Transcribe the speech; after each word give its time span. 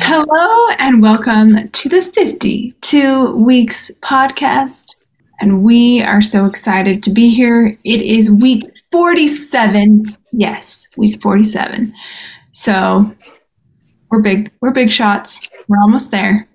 Hello 0.00 0.68
and 0.78 1.00
welcome 1.00 1.68
to 1.68 1.88
the 1.88 2.02
52 2.02 3.36
Weeks 3.36 3.90
podcast. 4.00 4.96
And 5.40 5.62
we 5.62 6.02
are 6.02 6.20
so 6.20 6.46
excited 6.46 7.02
to 7.04 7.10
be 7.10 7.28
here. 7.28 7.78
It 7.84 8.02
is 8.02 8.30
week 8.30 8.64
47. 8.90 10.16
Yes, 10.32 10.88
week 10.96 11.20
47. 11.20 11.94
So 12.52 13.14
we're 14.10 14.22
big, 14.22 14.50
we're 14.60 14.72
big 14.72 14.90
shots. 14.90 15.40
We're 15.68 15.80
almost 15.80 16.10
there. 16.10 16.48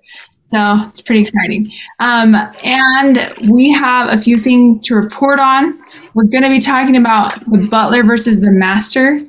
So 0.47 0.85
it's 0.89 1.01
pretty 1.01 1.21
exciting. 1.21 1.71
Um, 1.99 2.35
and 2.63 3.33
we 3.49 3.71
have 3.71 4.09
a 4.09 4.21
few 4.21 4.37
things 4.37 4.85
to 4.87 4.95
report 4.95 5.39
on. 5.39 5.82
We're 6.13 6.25
going 6.25 6.43
to 6.43 6.49
be 6.49 6.59
talking 6.59 6.95
about 6.95 7.33
the 7.49 7.67
butler 7.69 8.03
versus 8.03 8.39
the 8.39 8.51
master. 8.51 9.25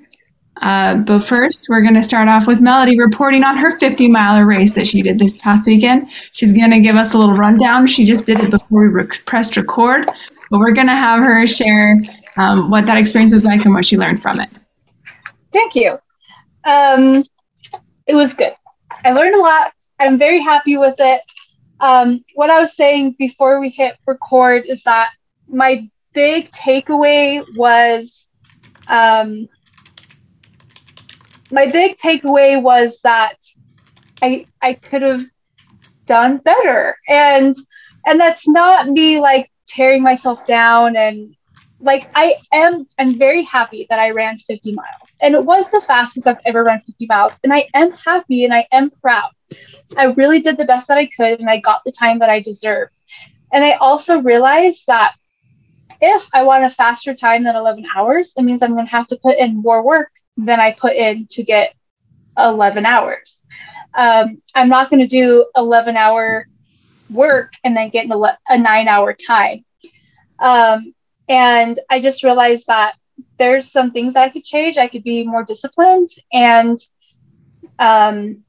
Uh, 0.60 0.96
but 0.96 1.20
first, 1.20 1.66
we're 1.68 1.82
going 1.82 1.94
to 1.94 2.02
start 2.02 2.28
off 2.28 2.46
with 2.46 2.60
Melody 2.60 2.98
reporting 2.98 3.42
on 3.42 3.56
her 3.56 3.76
50 3.76 4.08
miler 4.08 4.46
race 4.46 4.74
that 4.74 4.86
she 4.86 5.02
did 5.02 5.18
this 5.18 5.36
past 5.38 5.66
weekend. 5.66 6.08
She's 6.32 6.52
going 6.52 6.70
to 6.70 6.80
give 6.80 6.96
us 6.96 7.14
a 7.14 7.18
little 7.18 7.36
rundown. 7.36 7.86
She 7.86 8.04
just 8.04 8.26
did 8.26 8.40
it 8.40 8.50
before 8.50 8.82
we 8.82 8.86
re- 8.86 9.08
pressed 9.26 9.56
record, 9.56 10.06
but 10.50 10.58
we're 10.58 10.72
going 10.72 10.86
to 10.86 10.94
have 10.94 11.20
her 11.20 11.46
share 11.46 12.02
um, 12.36 12.70
what 12.70 12.86
that 12.86 12.98
experience 12.98 13.32
was 13.32 13.44
like 13.44 13.64
and 13.64 13.74
what 13.74 13.84
she 13.84 13.96
learned 13.96 14.22
from 14.22 14.40
it. 14.40 14.50
Thank 15.52 15.74
you. 15.74 15.98
Um, 16.64 17.24
it 18.06 18.14
was 18.14 18.32
good. 18.32 18.54
I 19.04 19.12
learned 19.12 19.34
a 19.34 19.40
lot. 19.40 19.72
I'm 19.98 20.18
very 20.18 20.40
happy 20.40 20.76
with 20.76 20.96
it. 20.98 21.22
Um, 21.80 22.24
what 22.34 22.50
I 22.50 22.60
was 22.60 22.76
saying 22.76 23.16
before 23.18 23.60
we 23.60 23.68
hit 23.68 23.96
record 24.06 24.64
is 24.66 24.82
that 24.84 25.10
my 25.48 25.88
big 26.14 26.50
takeaway 26.52 27.44
was 27.56 28.26
um, 28.88 29.48
my 31.50 31.66
big 31.66 31.96
takeaway 31.98 32.60
was 32.60 33.00
that 33.02 33.36
I 34.22 34.46
I 34.62 34.74
could 34.74 35.02
have 35.02 35.24
done 36.06 36.38
better, 36.38 36.96
and 37.08 37.54
and 38.06 38.20
that's 38.20 38.48
not 38.48 38.88
me 38.88 39.20
like 39.20 39.50
tearing 39.66 40.02
myself 40.02 40.46
down 40.46 40.96
and 40.96 41.34
like 41.80 42.08
I 42.14 42.36
am 42.52 42.86
I'm 42.98 43.18
very 43.18 43.42
happy 43.42 43.86
that 43.90 43.98
I 43.98 44.10
ran 44.10 44.38
50 44.38 44.72
miles 44.72 45.16
and 45.22 45.34
it 45.34 45.44
was 45.44 45.68
the 45.68 45.80
fastest 45.80 46.26
I've 46.26 46.38
ever 46.44 46.62
run 46.62 46.80
50 46.80 47.06
miles 47.06 47.38
and 47.42 47.52
I 47.52 47.66
am 47.74 47.92
happy 47.92 48.44
and 48.44 48.54
I 48.54 48.66
am 48.72 48.90
proud. 48.90 49.30
I 49.96 50.04
really 50.04 50.40
did 50.40 50.56
the 50.56 50.64
best 50.64 50.88
that 50.88 50.98
I 50.98 51.06
could 51.06 51.40
and 51.40 51.48
I 51.48 51.60
got 51.60 51.82
the 51.84 51.92
time 51.92 52.18
that 52.20 52.30
I 52.30 52.40
deserved. 52.40 52.92
And 53.52 53.64
I 53.64 53.72
also 53.72 54.20
realized 54.20 54.84
that 54.86 55.14
if 56.04 56.28
I 56.32 56.42
want 56.42 56.64
a 56.64 56.70
faster 56.70 57.14
time 57.14 57.44
than 57.44 57.56
11 57.56 57.86
hours, 57.96 58.32
it 58.36 58.42
means 58.42 58.62
I'm 58.62 58.74
going 58.74 58.86
to 58.86 58.90
have 58.90 59.06
to 59.08 59.16
put 59.16 59.38
in 59.38 59.62
more 59.62 59.82
work 59.82 60.10
than 60.36 60.60
I 60.60 60.72
put 60.72 60.94
in 60.94 61.26
to 61.30 61.42
get 61.42 61.74
11 62.36 62.84
hours. 62.84 63.42
Um, 63.94 64.42
I'm 64.54 64.68
not 64.68 64.90
going 64.90 65.00
to 65.00 65.06
do 65.06 65.46
11 65.56 65.96
hour 65.96 66.46
work 67.10 67.52
and 67.62 67.76
then 67.76 67.90
get 67.90 68.10
a, 68.10 68.38
a 68.48 68.58
nine 68.58 68.88
hour 68.88 69.14
time. 69.14 69.64
Um, 70.38 70.94
and 71.28 71.78
I 71.88 72.00
just 72.00 72.22
realized 72.22 72.66
that 72.66 72.94
there's 73.38 73.70
some 73.70 73.92
things 73.92 74.14
that 74.14 74.24
I 74.24 74.28
could 74.28 74.44
change. 74.44 74.76
I 74.76 74.88
could 74.88 75.04
be 75.04 75.26
more 75.26 75.44
disciplined. 75.44 76.08
And 76.32 76.78
um, 77.78 78.44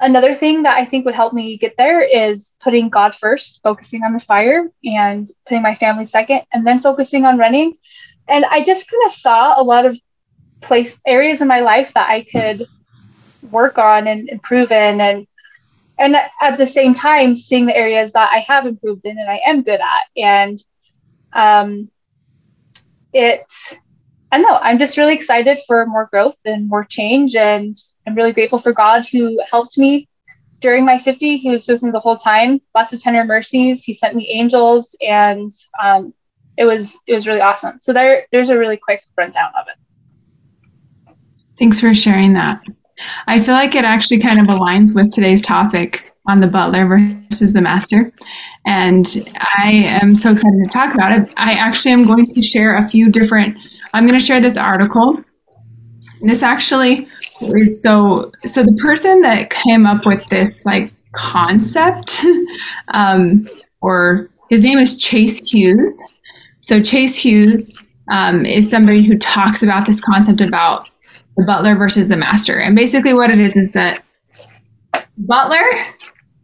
another 0.00 0.34
thing 0.34 0.62
that 0.62 0.76
I 0.76 0.84
think 0.84 1.04
would 1.04 1.14
help 1.14 1.32
me 1.32 1.58
get 1.58 1.74
there 1.76 2.00
is 2.00 2.52
putting 2.62 2.88
God 2.88 3.14
first, 3.14 3.60
focusing 3.62 4.02
on 4.02 4.12
the 4.12 4.20
fire 4.20 4.70
and 4.84 5.30
putting 5.46 5.62
my 5.62 5.74
family 5.74 6.06
second, 6.06 6.42
and 6.52 6.66
then 6.66 6.80
focusing 6.80 7.24
on 7.24 7.38
running. 7.38 7.74
And 8.28 8.44
I 8.44 8.64
just 8.64 8.90
kind 8.90 9.02
of 9.06 9.12
saw 9.12 9.60
a 9.60 9.62
lot 9.62 9.86
of 9.86 9.98
place 10.60 10.98
areas 11.06 11.40
in 11.40 11.48
my 11.48 11.60
life 11.60 11.92
that 11.94 12.08
I 12.08 12.22
could 12.22 12.66
work 13.50 13.78
on 13.78 14.06
and 14.06 14.28
improve 14.28 14.70
in 14.70 15.00
and 15.00 15.26
and 15.98 16.16
at 16.40 16.56
the 16.56 16.66
same 16.66 16.94
time 16.94 17.34
seeing 17.34 17.66
the 17.66 17.76
areas 17.76 18.12
that 18.12 18.30
I 18.32 18.40
have 18.40 18.66
improved 18.66 19.04
in 19.04 19.18
and 19.18 19.30
I 19.30 19.40
am 19.46 19.62
good 19.62 19.80
at 19.80 20.22
and 20.22 20.62
um, 21.32 21.90
it 23.12 23.44
I 24.32 24.38
know. 24.38 24.58
I'm 24.58 24.78
just 24.78 24.96
really 24.96 25.14
excited 25.14 25.58
for 25.66 25.86
more 25.86 26.08
growth 26.12 26.36
and 26.44 26.68
more 26.68 26.84
change, 26.84 27.34
and 27.34 27.76
I'm 28.06 28.14
really 28.14 28.32
grateful 28.32 28.58
for 28.58 28.72
God 28.72 29.06
who 29.10 29.40
helped 29.50 29.76
me 29.76 30.08
during 30.60 30.84
my 30.84 30.98
50. 30.98 31.38
He 31.38 31.50
was 31.50 31.66
with 31.66 31.82
me 31.82 31.90
the 31.90 32.00
whole 32.00 32.16
time. 32.16 32.60
Lots 32.74 32.92
of 32.92 33.02
tender 33.02 33.24
mercies. 33.24 33.82
He 33.82 33.92
sent 33.92 34.14
me 34.14 34.28
angels, 34.28 34.94
and 35.00 35.52
um, 35.82 36.14
it 36.56 36.64
was 36.64 36.98
it 37.06 37.14
was 37.14 37.26
really 37.26 37.40
awesome. 37.40 37.78
So 37.80 37.92
there 37.92 38.26
there's 38.30 38.50
a 38.50 38.58
really 38.58 38.76
quick 38.76 39.02
rundown 39.16 39.50
of 39.58 39.66
it. 39.68 41.14
Thanks 41.58 41.80
for 41.80 41.92
sharing 41.92 42.32
that. 42.34 42.62
I 43.26 43.40
feel 43.40 43.54
like 43.54 43.74
it 43.74 43.84
actually 43.84 44.20
kind 44.20 44.40
of 44.40 44.46
aligns 44.46 44.94
with 44.94 45.10
today's 45.10 45.42
topic 45.42 46.10
on 46.26 46.38
the 46.38 46.46
butler 46.46 46.86
versus 46.86 47.52
the 47.52 47.60
master. 47.60 48.12
And 48.66 49.06
I 49.56 49.70
am 50.00 50.14
so 50.14 50.32
excited 50.32 50.58
to 50.62 50.70
talk 50.70 50.94
about 50.94 51.12
it. 51.12 51.28
I 51.36 51.52
actually 51.54 51.92
am 51.92 52.06
going 52.06 52.26
to 52.26 52.40
share 52.40 52.76
a 52.76 52.86
few 52.86 53.10
different, 53.10 53.56
I'm 53.92 54.06
going 54.06 54.18
to 54.18 54.24
share 54.24 54.40
this 54.40 54.56
article. 54.56 55.22
This 56.22 56.42
actually 56.42 57.08
is 57.40 57.82
so, 57.82 58.32
so 58.44 58.62
the 58.62 58.76
person 58.82 59.22
that 59.22 59.50
came 59.50 59.86
up 59.86 60.04
with 60.04 60.24
this 60.26 60.64
like 60.64 60.92
concept, 61.12 62.20
um, 62.88 63.48
or 63.80 64.28
his 64.50 64.64
name 64.64 64.78
is 64.78 64.96
Chase 64.96 65.50
Hughes. 65.50 66.02
So 66.60 66.80
Chase 66.80 67.16
Hughes 67.16 67.72
um, 68.10 68.44
is 68.44 68.68
somebody 68.68 69.02
who 69.04 69.16
talks 69.16 69.62
about 69.62 69.86
this 69.86 70.00
concept 70.00 70.40
about 70.40 70.88
the 71.36 71.44
butler 71.46 71.76
versus 71.76 72.08
the 72.08 72.16
master. 72.16 72.58
And 72.58 72.76
basically 72.76 73.14
what 73.14 73.30
it 73.30 73.40
is 73.40 73.56
is 73.56 73.72
that 73.72 74.02
butler 75.16 75.62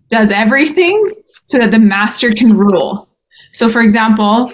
does 0.09 0.31
everything 0.31 1.13
so 1.45 1.59
that 1.59 1.71
the 1.71 1.79
master 1.79 2.31
can 2.33 2.57
rule. 2.57 3.09
So, 3.53 3.69
for 3.69 3.81
example, 3.81 4.53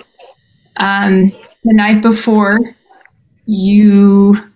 um, 0.76 1.32
the 1.64 1.74
night 1.74 2.02
before 2.02 2.58
you, 3.46 4.50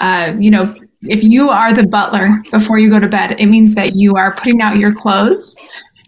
uh, 0.00 0.34
you 0.38 0.50
know, 0.50 0.74
if 1.02 1.22
you 1.22 1.50
are 1.50 1.72
the 1.72 1.86
butler 1.86 2.42
before 2.50 2.78
you 2.78 2.90
go 2.90 2.98
to 2.98 3.08
bed, 3.08 3.36
it 3.38 3.46
means 3.46 3.74
that 3.74 3.94
you 3.94 4.16
are 4.16 4.34
putting 4.34 4.60
out 4.60 4.78
your 4.78 4.94
clothes, 4.94 5.56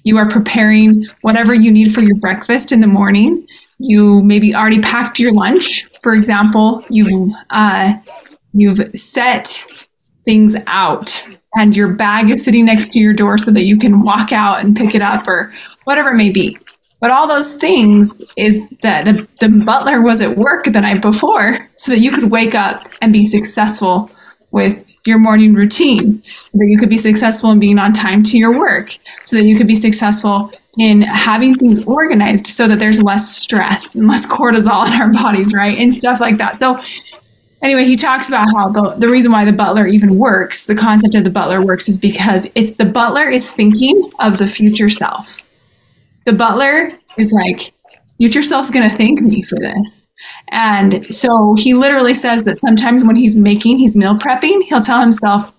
you 0.04 0.16
are 0.16 0.28
preparing 0.28 1.06
whatever 1.20 1.54
you 1.54 1.70
need 1.70 1.92
for 1.92 2.00
your 2.00 2.16
breakfast 2.16 2.72
in 2.72 2.80
the 2.80 2.86
morning. 2.86 3.46
You 3.78 4.22
maybe 4.22 4.54
already 4.54 4.80
packed 4.80 5.18
your 5.18 5.32
lunch. 5.32 5.88
For 6.02 6.14
example, 6.14 6.84
you've 6.90 7.30
uh, 7.50 7.94
you've 8.52 8.80
set 8.96 9.64
things 10.24 10.56
out 10.66 11.26
and 11.56 11.74
your 11.74 11.88
bag 11.88 12.30
is 12.30 12.44
sitting 12.44 12.66
next 12.66 12.92
to 12.92 13.00
your 13.00 13.12
door 13.12 13.38
so 13.38 13.50
that 13.50 13.64
you 13.64 13.78
can 13.78 14.02
walk 14.02 14.32
out 14.32 14.60
and 14.60 14.76
pick 14.76 14.94
it 14.94 15.02
up 15.02 15.26
or 15.26 15.52
whatever 15.84 16.10
it 16.10 16.16
may 16.16 16.30
be. 16.30 16.58
But 17.00 17.10
all 17.10 17.28
those 17.28 17.54
things 17.54 18.22
is 18.36 18.68
that 18.82 19.04
the, 19.04 19.28
the 19.40 19.48
butler 19.48 20.02
was 20.02 20.20
at 20.20 20.36
work 20.36 20.64
the 20.64 20.80
night 20.80 21.00
before 21.00 21.70
so 21.76 21.92
that 21.92 22.00
you 22.00 22.10
could 22.10 22.30
wake 22.30 22.54
up 22.54 22.88
and 23.00 23.12
be 23.12 23.24
successful 23.24 24.10
with 24.50 24.84
your 25.06 25.18
morning 25.18 25.54
routine, 25.54 26.22
so 26.52 26.58
that 26.58 26.66
you 26.66 26.76
could 26.78 26.90
be 26.90 26.98
successful 26.98 27.50
in 27.50 27.60
being 27.60 27.78
on 27.78 27.92
time 27.92 28.22
to 28.22 28.36
your 28.36 28.58
work, 28.58 28.98
so 29.24 29.36
that 29.36 29.44
you 29.44 29.56
could 29.56 29.66
be 29.66 29.74
successful 29.74 30.52
in 30.78 31.02
having 31.02 31.54
things 31.56 31.82
organized 31.84 32.46
so 32.46 32.68
that 32.68 32.78
there's 32.78 33.02
less 33.02 33.36
stress 33.36 33.94
and 33.94 34.06
less 34.06 34.26
cortisol 34.26 34.86
in 34.86 35.00
our 35.00 35.12
bodies, 35.12 35.52
right? 35.52 35.78
And 35.78 35.94
stuff 35.94 36.20
like 36.20 36.38
that. 36.38 36.56
So 36.56 36.80
Anyway, 37.60 37.84
he 37.84 37.96
talks 37.96 38.28
about 38.28 38.46
how 38.54 38.68
the, 38.68 38.94
the 38.98 39.08
reason 39.08 39.32
why 39.32 39.44
the 39.44 39.52
butler 39.52 39.86
even 39.86 40.16
works, 40.16 40.66
the 40.66 40.76
concept 40.76 41.16
of 41.16 41.24
the 41.24 41.30
butler 41.30 41.60
works, 41.60 41.88
is 41.88 41.98
because 41.98 42.48
it's 42.54 42.74
the 42.74 42.84
butler 42.84 43.28
is 43.28 43.50
thinking 43.50 44.10
of 44.20 44.38
the 44.38 44.46
future 44.46 44.88
self. 44.88 45.42
The 46.28 46.34
butler 46.34 46.92
is 47.16 47.32
like, 47.32 47.72
future 48.18 48.42
self's 48.42 48.70
going 48.70 48.86
to 48.90 48.94
thank 48.98 49.22
me 49.22 49.40
for 49.40 49.58
this. 49.58 50.06
And 50.48 51.06
so 51.10 51.54
he 51.56 51.72
literally 51.72 52.12
says 52.12 52.44
that 52.44 52.58
sometimes 52.58 53.02
when 53.02 53.16
he's 53.16 53.34
making, 53.34 53.78
he's 53.78 53.96
meal 53.96 54.14
prepping, 54.14 54.62
he'll 54.64 54.82
tell 54.82 55.00
himself, 55.00 55.50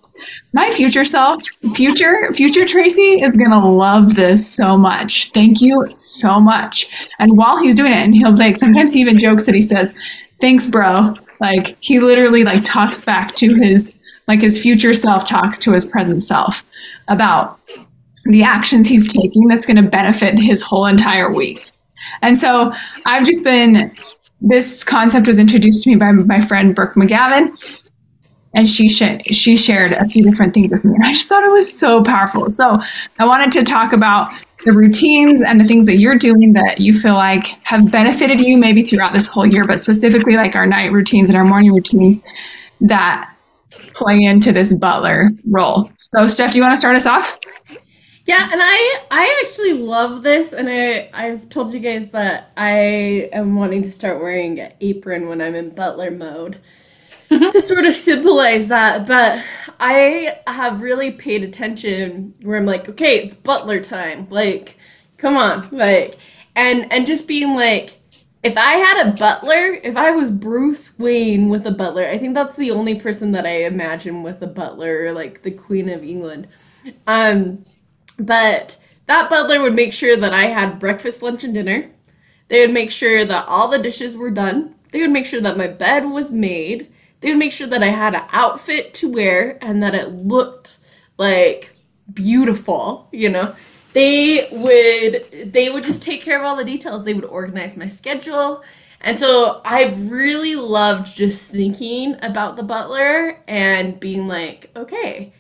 my 0.54 0.70
future 0.70 1.06
self, 1.06 1.42
future, 1.74 2.32
future 2.36 2.68
Tracy 2.68 3.20
is 3.20 3.36
going 3.36 3.50
to 3.50 3.58
love 3.58 4.14
this 4.14 4.48
so 4.48 4.78
much. 4.78 5.32
Thank 5.32 5.60
you 5.60 5.88
so 5.96 6.40
much. 6.40 6.92
And 7.18 7.36
while 7.36 7.58
he's 7.58 7.74
doing 7.74 7.92
it, 7.92 8.04
and 8.04 8.14
he'll 8.14 8.38
like, 8.38 8.56
sometimes 8.56 8.94
he 8.94 9.02
even 9.02 9.18
jokes 9.18 9.48
that 9.48 9.56
he 9.56 9.64
says, 9.64 9.96
thanks, 10.40 10.68
bro 10.68 11.16
Like 11.40 11.78
he 11.80 12.00
literally 12.00 12.44
like 12.44 12.64
talks 12.64 13.02
back 13.02 13.34
to 13.38 13.56
his 13.56 13.92
like 14.28 14.42
his 14.42 14.62
future 14.62 14.94
self 14.94 15.26
talks 15.26 15.58
to 15.60 15.72
his 15.72 15.84
present 15.84 16.22
self 16.22 16.64
about 17.08 17.59
the 18.30 18.44
actions 18.44 18.88
he's 18.88 19.12
taking 19.12 19.48
that's 19.48 19.66
going 19.66 19.84
to 19.84 19.90
benefit 19.90 20.40
his 20.40 20.62
whole 20.62 20.86
entire 20.86 21.32
week. 21.34 21.72
And 22.22 22.40
so 22.40 22.72
I've 23.06 23.26
just 23.26 23.44
been 23.44 23.96
this 24.42 24.84
concept 24.84 25.28
was 25.28 25.40
introduced 25.40 25.84
to 25.84 25.90
me 25.90 25.96
by 25.96 26.12
my 26.12 26.40
friend 26.40 26.74
Brooke 26.74 26.94
McGavin 26.94 27.52
and 28.54 28.70
she 28.70 28.88
sh- 28.88 29.22
she 29.32 29.58
shared 29.58 29.92
a 29.94 30.08
few 30.08 30.24
different 30.24 30.54
things 30.54 30.72
with 30.72 30.84
me 30.86 30.96
and 30.96 31.04
i 31.04 31.12
just 31.14 31.28
thought 31.28 31.44
it 31.44 31.52
was 31.52 31.72
so 31.72 32.02
powerful. 32.04 32.50
So 32.50 32.78
i 33.20 33.26
wanted 33.26 33.52
to 33.54 33.64
talk 33.64 33.92
about 33.94 34.32
the 34.66 34.74
routines 34.74 35.42
and 35.42 35.60
the 35.60 35.66
things 35.66 35.86
that 35.86 35.98
you're 35.98 36.18
doing 36.18 36.54
that 36.54 36.80
you 36.80 36.98
feel 36.98 37.16
like 37.16 37.46
have 37.64 37.92
benefited 37.92 38.40
you 38.42 38.58
maybe 38.58 38.84
throughout 38.84 39.14
this 39.14 39.28
whole 39.28 39.46
year 39.46 39.66
but 39.66 39.80
specifically 39.80 40.36
like 40.36 40.56
our 40.56 40.66
night 40.66 40.92
routines 40.92 41.30
and 41.30 41.38
our 41.38 41.46
morning 41.46 41.74
routines 41.74 42.22
that 42.82 43.34
play 43.94 44.24
into 44.24 44.52
this 44.52 44.74
butler 44.78 45.32
role. 45.50 45.92
So 46.00 46.28
steph 46.28 46.52
do 46.52 46.58
you 46.58 46.64
want 46.64 46.74
to 46.74 46.78
start 46.78 46.96
us 46.96 47.06
off 47.06 47.38
yeah, 48.30 48.48
and 48.52 48.62
I 48.64 49.02
I 49.10 49.42
actually 49.44 49.74
love 49.74 50.22
this, 50.22 50.54
and 50.54 50.70
I 50.70 51.10
I've 51.14 51.50
told 51.50 51.74
you 51.74 51.80
guys 51.80 52.12
that 52.12 52.52
I 52.56 53.28
am 53.34 53.56
wanting 53.56 53.82
to 53.82 53.92
start 53.92 54.22
wearing 54.22 54.60
an 54.60 54.72
apron 54.82 55.28
when 55.28 55.42
I'm 55.42 55.56
in 55.56 55.72
butler 55.72 56.12
mode 56.12 56.60
to 57.30 57.60
sort 57.60 57.86
of 57.86 57.96
symbolize 57.96 58.68
that. 58.68 59.08
But 59.08 59.44
I 59.80 60.42
have 60.46 60.84
really 60.84 61.10
paid 61.10 61.44
attention 61.44 62.36
where 62.44 62.60
I'm 62.60 62.68
like, 62.68 62.88
okay, 62.90 63.18
it's 63.18 63.34
butler 63.34 63.82
time. 63.82 64.28
Like, 64.30 64.78
come 65.18 65.36
on, 65.36 65.68
like, 65.72 66.20
and 66.56 66.86
and 66.94 67.08
just 67.08 67.28
being 67.28 67.56
like, 67.56 68.00
if 68.44 68.56
I 68.58 68.74
had 68.74 69.08
a 69.08 69.12
butler, 69.14 69.74
if 69.84 69.98
I 69.98 70.12
was 70.12 70.30
Bruce 70.30 71.00
Wayne 71.00 71.50
with 71.50 71.66
a 71.66 71.72
butler, 71.72 72.08
I 72.08 72.20
think 72.20 72.36
that's 72.36 72.58
the 72.58 72.70
only 72.70 73.00
person 73.00 73.32
that 73.32 73.48
I 73.48 73.64
imagine 73.64 74.22
with 74.22 74.44
a 74.44 74.48
butler, 74.48 75.14
like 75.14 75.42
the 75.42 75.50
Queen 75.50 75.90
of 75.90 76.04
England. 76.04 76.48
Um, 77.08 77.66
but 78.20 78.78
that 79.06 79.30
butler 79.30 79.62
would 79.62 79.74
make 79.74 79.94
sure 79.94 80.16
that 80.16 80.34
I 80.34 80.46
had 80.46 80.80
breakfast, 80.80 81.22
lunch, 81.22 81.44
and 81.44 81.54
dinner. 81.54 81.90
They 82.48 82.62
would 82.62 82.74
make 82.74 82.92
sure 82.92 83.26
that 83.26 83.48
all 83.48 83.68
the 83.68 83.80
dishes 83.80 84.16
were 84.16 84.32
done. 84.32 84.76
They 84.92 85.02
would 85.02 85.12
make 85.12 85.26
sure 85.26 85.42
that 85.42 85.58
my 85.58 85.68
bed 85.68 86.06
was 86.06 86.32
made. 86.32 86.92
They 87.22 87.30
would 87.30 87.40
make 87.40 87.52
sure 87.52 87.68
that 87.68 87.84
I 87.84 87.88
had 87.88 88.16
an 88.16 88.24
outfit 88.32 88.94
to 88.96 89.12
wear 89.12 89.58
and 89.62 89.82
that 89.84 89.96
it 89.96 90.10
looked 90.10 90.78
like 91.18 91.76
beautiful, 92.14 93.08
you 93.12 93.30
know. 93.30 93.56
They 93.94 94.48
would 94.52 95.52
they 95.54 95.70
would 95.70 95.84
just 95.84 96.02
take 96.02 96.22
care 96.22 96.40
of 96.40 96.46
all 96.46 96.56
the 96.56 96.64
details. 96.64 97.04
They 97.04 97.14
would 97.14 97.26
organize 97.26 97.76
my 97.76 97.88
schedule. 97.88 98.64
And 99.02 99.20
so 99.20 99.62
I've 99.64 100.12
really 100.12 100.56
loved 100.56 101.16
just 101.16 101.52
thinking 101.52 102.16
about 102.22 102.58
the 102.58 102.64
butler 102.64 103.42
and 103.48 104.00
being 104.00 104.28
like, 104.28 104.72
okay, 104.76 105.34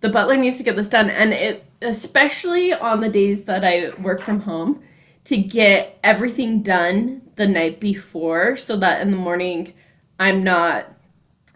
the 0.00 0.08
butler 0.08 0.36
needs 0.36 0.58
to 0.58 0.64
get 0.64 0.76
this 0.76 0.88
done 0.88 1.08
and 1.08 1.32
it 1.32 1.64
especially 1.86 2.72
on 2.72 3.00
the 3.00 3.08
days 3.08 3.44
that 3.44 3.64
I 3.64 3.90
work 4.00 4.20
from 4.20 4.40
home 4.40 4.82
to 5.24 5.36
get 5.36 5.98
everything 6.04 6.62
done 6.62 7.22
the 7.36 7.46
night 7.46 7.80
before 7.80 8.56
so 8.56 8.76
that 8.76 9.00
in 9.00 9.10
the 9.10 9.16
morning 9.16 9.74
I'm 10.18 10.42
not 10.42 10.96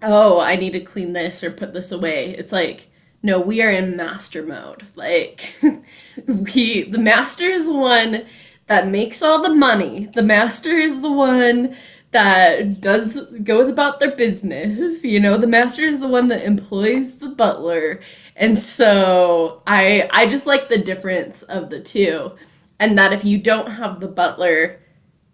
oh, 0.03 0.41
I 0.41 0.57
need 0.57 0.73
to 0.73 0.81
clean 0.81 1.13
this 1.13 1.45
or 1.45 1.51
put 1.51 1.73
this 1.73 1.93
away. 1.93 2.31
It's 2.31 2.53
like, 2.53 2.89
no, 3.23 3.39
we 3.39 3.61
are 3.63 3.71
in 3.71 3.97
master 3.97 4.43
mode. 4.43 4.85
Like, 4.97 5.55
we, 6.27 6.85
the 6.85 6.99
master 6.99 7.45
is 7.45 7.67
the 7.67 7.75
one 7.75 8.25
that 8.67 8.89
makes 8.89 9.23
all 9.23 9.43
the 9.43 9.55
money. 9.55 10.09
The 10.15 10.23
master 10.23 10.71
is 10.71 11.03
the 11.03 11.13
one 11.13 11.77
that 12.13 12.81
does 12.81 13.21
goes 13.45 13.69
about 13.69 14.01
their 14.01 14.17
business. 14.17 15.05
You 15.05 15.21
know 15.21 15.37
the 15.37 15.47
master 15.47 15.83
is 15.83 16.01
the 16.01 16.09
one 16.09 16.29
that 16.29 16.45
employs 16.45 17.19
the 17.19 17.31
butler. 17.31 18.01
And 18.37 18.59
so 18.59 19.63
i 19.67 20.09
i 20.13 20.27
just 20.27 20.47
like 20.47 20.69
the 20.69 20.79
difference 20.79 21.43
of 21.45 21.71
the 21.71 21.81
two. 21.81 22.33
And 22.79 22.97
that 22.99 23.13
if 23.13 23.25
you 23.25 23.39
don't 23.39 23.73
have 23.73 24.01
the 24.01 24.09
butler 24.09 24.81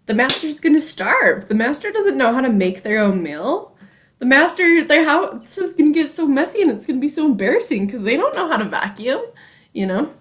the 0.05 0.13
master's 0.13 0.59
gonna 0.61 0.81
starve. 0.81 1.49
The 1.49 1.55
master 1.55 1.91
doesn't 1.91 2.17
know 2.17 2.33
how 2.33 2.41
to 2.41 2.49
make 2.49 2.83
their 2.83 2.99
own 2.99 3.21
meal. 3.23 3.75
The 4.19 4.25
master 4.25 4.83
their 4.83 5.03
house 5.03 5.57
is 5.57 5.73
gonna 5.73 5.91
get 5.91 6.11
so 6.11 6.27
messy 6.27 6.61
and 6.61 6.71
it's 6.71 6.85
gonna 6.85 6.99
be 6.99 7.09
so 7.09 7.25
embarrassing 7.25 7.85
because 7.87 8.03
they 8.03 8.17
don't 8.17 8.35
know 8.35 8.49
how 8.49 8.57
to 8.57 8.65
vacuum 8.65 9.21
you 9.77 9.85
know? 9.85 10.11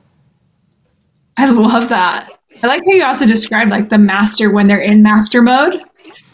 I 1.39 1.47
love 1.47 1.89
that. 1.89 2.31
I 2.63 2.67
like 2.67 2.83
how 2.87 2.93
you 2.93 3.03
also 3.03 3.27
described 3.27 3.71
like 3.71 3.89
the 3.89 3.99
master 3.99 4.51
when 4.51 4.67
they're 4.67 4.81
in 4.81 5.03
master 5.03 5.43
mode 5.43 5.83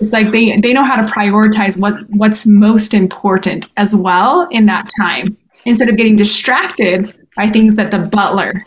it's 0.03 0.13
like 0.13 0.31
they 0.31 0.59
they 0.59 0.73
know 0.73 0.85
how 0.85 0.97
to 0.97 1.11
prioritize 1.11 1.81
what 1.81 1.95
what's 2.11 2.47
most 2.47 2.95
important 2.95 3.67
as 3.77 3.95
well 3.95 4.49
in 4.51 4.67
that 4.67 4.89
time 5.01 5.37
instead 5.65 5.89
of 5.89 5.97
getting 5.97 6.17
distracted 6.17 7.15
by 7.37 7.49
things 7.49 7.75
that 7.75 7.91
the 7.91 7.99
butler 7.99 8.65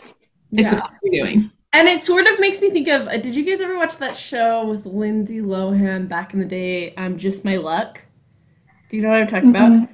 is 0.52 0.66
yeah. 0.66 0.70
supposed 0.70 0.92
to 0.92 0.98
be 1.02 1.10
doing 1.10 1.50
and 1.72 1.88
it 1.88 2.02
sort 2.02 2.26
of 2.26 2.40
makes 2.40 2.60
me 2.60 2.70
think 2.70 2.88
of 2.88 3.06
uh, 3.08 3.16
did 3.18 3.36
you 3.36 3.44
guys 3.44 3.60
ever 3.60 3.76
watch 3.76 3.98
that 3.98 4.16
show 4.16 4.66
with 4.66 4.86
lindsay 4.86 5.40
lohan 5.40 6.08
back 6.08 6.32
in 6.32 6.38
the 6.38 6.44
day 6.44 6.92
i'm 6.96 7.16
just 7.16 7.44
my 7.44 7.56
luck 7.56 8.06
do 8.88 8.96
you 8.96 9.02
know 9.02 9.10
what 9.10 9.20
I'm 9.20 9.26
talking 9.26 9.52
mm-hmm. 9.52 9.74
about? 9.74 9.88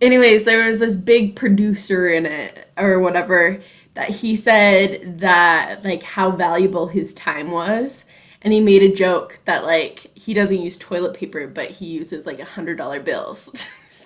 Anyways, 0.00 0.44
there 0.44 0.66
was 0.66 0.80
this 0.80 0.96
big 0.96 1.36
producer 1.36 2.08
in 2.08 2.26
it 2.26 2.68
or 2.76 3.00
whatever 3.00 3.60
that 3.94 4.10
he 4.10 4.34
said 4.34 5.20
that 5.20 5.84
like 5.84 6.02
how 6.02 6.32
valuable 6.32 6.88
his 6.88 7.14
time 7.14 7.50
was 7.50 8.04
and 8.44 8.52
he 8.52 8.60
made 8.60 8.82
a 8.82 8.94
joke 8.94 9.40
that 9.46 9.64
like 9.64 10.10
he 10.14 10.34
doesn't 10.34 10.60
use 10.60 10.76
toilet 10.76 11.14
paper 11.14 11.48
but 11.48 11.70
he 11.70 11.86
uses 11.86 12.26
like 12.26 12.38
a 12.38 12.44
hundred 12.44 12.76
dollar 12.76 13.00
bills 13.00 13.50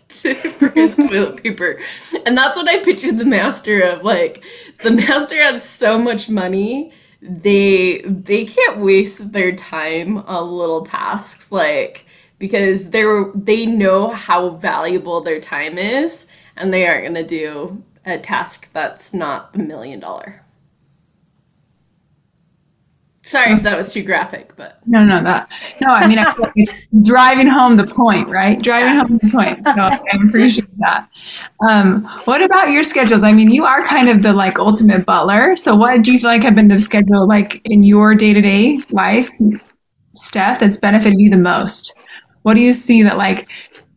to, 0.08 0.34
for 0.52 0.70
his 0.70 0.96
toilet 0.96 1.42
paper. 1.42 1.78
And 2.24 2.38
that's 2.38 2.56
what 2.56 2.68
i 2.68 2.82
pictured 2.82 3.18
the 3.18 3.24
master 3.24 3.82
of 3.82 4.04
like 4.04 4.44
the 4.82 4.92
master 4.92 5.36
has 5.36 5.68
so 5.68 5.98
much 5.98 6.30
money 6.30 6.92
they 7.20 8.00
they 8.02 8.44
can't 8.44 8.78
waste 8.78 9.32
their 9.32 9.54
time 9.54 10.18
on 10.18 10.50
little 10.50 10.84
tasks 10.84 11.50
like 11.50 12.06
because 12.38 12.90
they're 12.90 13.32
they 13.34 13.66
know 13.66 14.10
how 14.10 14.50
valuable 14.50 15.20
their 15.20 15.40
time 15.40 15.78
is 15.78 16.26
and 16.56 16.72
they 16.72 16.86
aren't 16.86 17.02
going 17.02 17.14
to 17.14 17.26
do 17.26 17.82
a 18.06 18.18
task 18.18 18.72
that's 18.72 19.12
not 19.12 19.52
the 19.52 19.58
million 19.58 19.98
dollar 19.98 20.44
sorry 23.28 23.52
if 23.52 23.62
that 23.62 23.76
was 23.76 23.92
too 23.92 24.02
graphic 24.02 24.56
but 24.56 24.80
no 24.86 25.04
no 25.04 25.22
that 25.22 25.50
no 25.80 25.88
i 25.88 26.06
mean 26.06 26.18
I 26.18 26.34
like 26.38 26.54
driving 27.06 27.46
home 27.46 27.76
the 27.76 27.86
point 27.86 28.28
right? 28.28 28.60
Driving 28.60 28.98
home 28.98 29.18
the 29.22 29.30
point 29.30 29.64
so 29.64 29.72
i 29.72 30.00
appreciate 30.26 30.68
that. 30.78 31.08
Um, 31.68 32.04
what 32.24 32.42
about 32.42 32.70
your 32.70 32.82
schedules? 32.82 33.22
I 33.22 33.32
mean 33.32 33.50
you 33.50 33.64
are 33.64 33.82
kind 33.82 34.08
of 34.08 34.22
the 34.22 34.32
like 34.32 34.58
ultimate 34.58 35.04
butler 35.04 35.56
so 35.56 35.76
what 35.76 36.02
do 36.02 36.12
you 36.12 36.18
feel 36.18 36.30
like 36.30 36.42
have 36.42 36.54
been 36.54 36.68
the 36.68 36.80
schedule 36.80 37.26
like 37.26 37.60
in 37.64 37.82
your 37.82 38.14
day-to-day 38.14 38.80
life 38.90 39.28
steph 40.18 40.60
that's 40.60 40.76
benefited 40.76 41.20
you 41.20 41.30
the 41.30 41.36
most? 41.36 41.94
What 42.42 42.54
do 42.54 42.60
you 42.60 42.72
see 42.72 43.02
that 43.02 43.16
like 43.16 43.48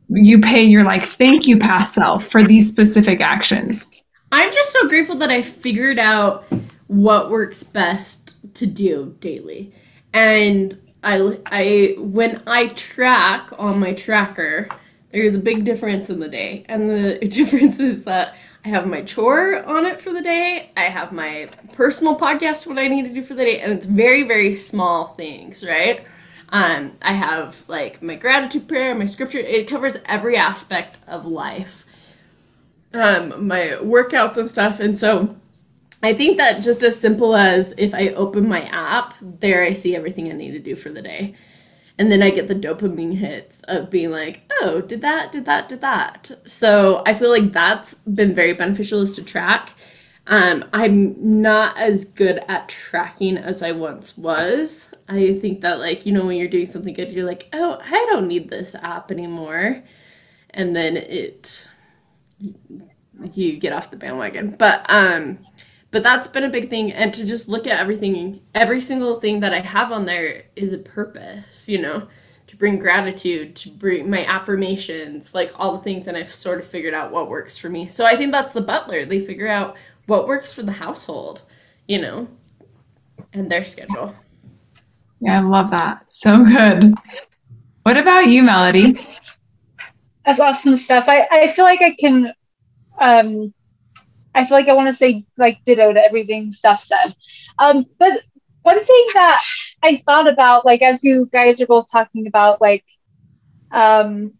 you 0.09 0.39
pay 0.41 0.63
your 0.63 0.83
like 0.83 1.03
thank 1.03 1.47
you 1.47 1.57
past 1.57 1.93
self 1.93 2.25
for 2.27 2.43
these 2.43 2.67
specific 2.67 3.21
actions? 3.21 3.91
I'm 4.31 4.51
just 4.51 4.71
so 4.71 4.87
grateful 4.87 5.15
that 5.15 5.29
I 5.29 5.41
figured 5.41 5.99
out 5.99 6.45
what 6.87 7.29
works 7.29 7.63
best 7.63 8.30
to 8.55 8.65
do 8.65 9.15
daily. 9.19 9.73
And 10.13 10.79
I 11.03 11.39
I 11.45 11.95
when 11.97 12.41
I 12.45 12.67
track 12.67 13.51
on 13.57 13.79
my 13.79 13.93
tracker, 13.93 14.67
there's 15.11 15.35
a 15.35 15.39
big 15.39 15.63
difference 15.63 16.09
in 16.09 16.19
the 16.19 16.29
day. 16.29 16.65
And 16.67 16.89
the 16.89 17.19
difference 17.27 17.79
is 17.79 18.05
that 18.05 18.35
I 18.63 18.69
have 18.69 18.85
my 18.85 19.01
chore 19.01 19.63
on 19.63 19.85
it 19.85 19.99
for 19.99 20.13
the 20.13 20.21
day. 20.21 20.69
I 20.77 20.83
have 20.83 21.11
my 21.11 21.49
personal 21.73 22.15
podcast, 22.15 22.67
what 22.67 22.77
I 22.77 22.87
need 22.87 23.05
to 23.05 23.13
do 23.13 23.23
for 23.23 23.33
the 23.33 23.43
day, 23.43 23.59
and 23.59 23.73
it's 23.73 23.87
very, 23.87 24.23
very 24.23 24.53
small 24.53 25.07
things, 25.07 25.65
right? 25.65 26.05
Um, 26.49 26.93
I 27.01 27.13
have 27.13 27.67
like 27.67 28.03
my 28.03 28.15
gratitude 28.15 28.67
prayer, 28.67 28.93
my 28.93 29.07
scripture. 29.07 29.39
It 29.39 29.67
covers 29.67 29.95
every 30.05 30.37
aspect 30.37 30.99
of 31.07 31.25
life. 31.25 31.85
Um, 32.93 33.47
my 33.47 33.77
workouts 33.81 34.37
and 34.37 34.49
stuff, 34.49 34.79
and 34.79 34.97
so 34.97 35.35
I 36.03 36.13
think 36.13 36.37
that 36.37 36.63
just 36.63 36.81
as 36.83 36.99
simple 36.99 37.35
as 37.35 37.73
if 37.77 37.93
I 37.93 38.09
open 38.09 38.47
my 38.47 38.63
app, 38.63 39.13
there 39.21 39.63
I 39.63 39.73
see 39.73 39.95
everything 39.95 40.29
I 40.29 40.33
need 40.33 40.51
to 40.51 40.59
do 40.59 40.75
for 40.75 40.89
the 40.89 41.01
day. 41.01 41.35
And 41.97 42.11
then 42.11 42.23
I 42.23 42.31
get 42.31 42.47
the 42.47 42.55
dopamine 42.55 43.17
hits 43.17 43.61
of 43.67 43.91
being 43.91 44.09
like, 44.11 44.41
oh, 44.61 44.81
did 44.81 45.01
that, 45.01 45.31
did 45.31 45.45
that, 45.45 45.69
did 45.69 45.81
that. 45.81 46.31
So 46.45 47.03
I 47.05 47.13
feel 47.13 47.29
like 47.29 47.51
that's 47.51 47.95
been 47.95 48.33
very 48.33 48.53
beneficial 48.53 49.01
is 49.01 49.11
to 49.13 49.23
track. 49.23 49.75
Um, 50.25 50.65
I'm 50.73 51.41
not 51.41 51.77
as 51.77 52.05
good 52.05 52.43
at 52.47 52.69
tracking 52.69 53.37
as 53.37 53.61
I 53.61 53.71
once 53.71 54.17
was. 54.17 54.93
I 55.07 55.33
think 55.33 55.61
that, 55.61 55.79
like, 55.79 56.05
you 56.05 56.13
know, 56.13 56.25
when 56.25 56.37
you're 56.37 56.47
doing 56.47 56.65
something 56.65 56.93
good, 56.93 57.11
you're 57.11 57.25
like, 57.25 57.49
oh, 57.53 57.79
I 57.83 58.07
don't 58.09 58.27
need 58.27 58.49
this 58.49 58.73
app 58.75 59.11
anymore. 59.11 59.83
And 60.51 60.75
then 60.75 60.97
it, 60.97 61.69
you 63.33 63.57
get 63.57 63.73
off 63.73 63.91
the 63.91 63.97
bandwagon. 63.97 64.55
But, 64.57 64.85
um, 64.89 65.39
but 65.91 66.03
that's 66.03 66.27
been 66.27 66.45
a 66.45 66.49
big 66.49 66.69
thing. 66.69 66.91
And 66.91 67.13
to 67.13 67.25
just 67.25 67.49
look 67.49 67.67
at 67.67 67.79
everything, 67.79 68.41
every 68.55 68.79
single 68.79 69.19
thing 69.19 69.41
that 69.41 69.53
I 69.53 69.59
have 69.59 69.91
on 69.91 70.05
there 70.05 70.45
is 70.55 70.71
a 70.71 70.77
purpose, 70.77 71.67
you 71.67 71.79
know, 71.79 72.07
to 72.47 72.57
bring 72.57 72.79
gratitude, 72.79 73.55
to 73.57 73.69
bring 73.69 74.09
my 74.09 74.25
affirmations, 74.25 75.35
like 75.35 75.51
all 75.59 75.73
the 75.73 75.83
things, 75.83 76.07
and 76.07 76.17
I've 76.17 76.29
sort 76.29 76.59
of 76.59 76.65
figured 76.65 76.93
out 76.93 77.11
what 77.11 77.29
works 77.29 77.57
for 77.57 77.69
me. 77.69 77.87
So 77.87 78.05
I 78.05 78.15
think 78.15 78.31
that's 78.31 78.53
the 78.53 78.61
butler. 78.61 79.05
They 79.05 79.19
figure 79.19 79.47
out 79.47 79.77
what 80.07 80.27
works 80.27 80.53
for 80.53 80.63
the 80.63 80.71
household, 80.71 81.41
you 81.87 82.01
know, 82.01 82.27
and 83.33 83.51
their 83.51 83.63
schedule. 83.63 84.15
Yeah, 85.19 85.39
I 85.39 85.43
love 85.43 85.69
that. 85.71 86.11
So 86.11 86.43
good. 86.43 86.95
What 87.83 87.97
about 87.97 88.27
you, 88.27 88.43
Melody? 88.43 89.07
That's 90.25 90.39
awesome 90.39 90.75
stuff. 90.75 91.05
I, 91.07 91.27
I 91.31 91.51
feel 91.53 91.65
like 91.65 91.81
I 91.81 91.95
can 91.99 92.33
um 92.99 93.53
I 94.33 94.45
feel 94.45 94.57
like 94.57 94.67
I 94.67 94.73
want 94.73 94.87
to 94.87 94.93
say 94.93 95.25
like 95.37 95.63
ditto 95.65 95.93
to 95.93 95.99
everything 95.99 96.51
Steph 96.51 96.81
said. 96.81 97.15
Um, 97.59 97.85
but 97.99 98.21
one 98.63 98.83
thing 98.83 99.05
that 99.13 99.43
I 99.83 99.97
thought 99.97 100.27
about, 100.27 100.65
like 100.65 100.81
as 100.81 101.03
you 101.03 101.27
guys 101.31 101.61
are 101.61 101.67
both 101.67 101.91
talking 101.91 102.27
about, 102.27 102.61
like 102.61 102.85
um 103.71 104.33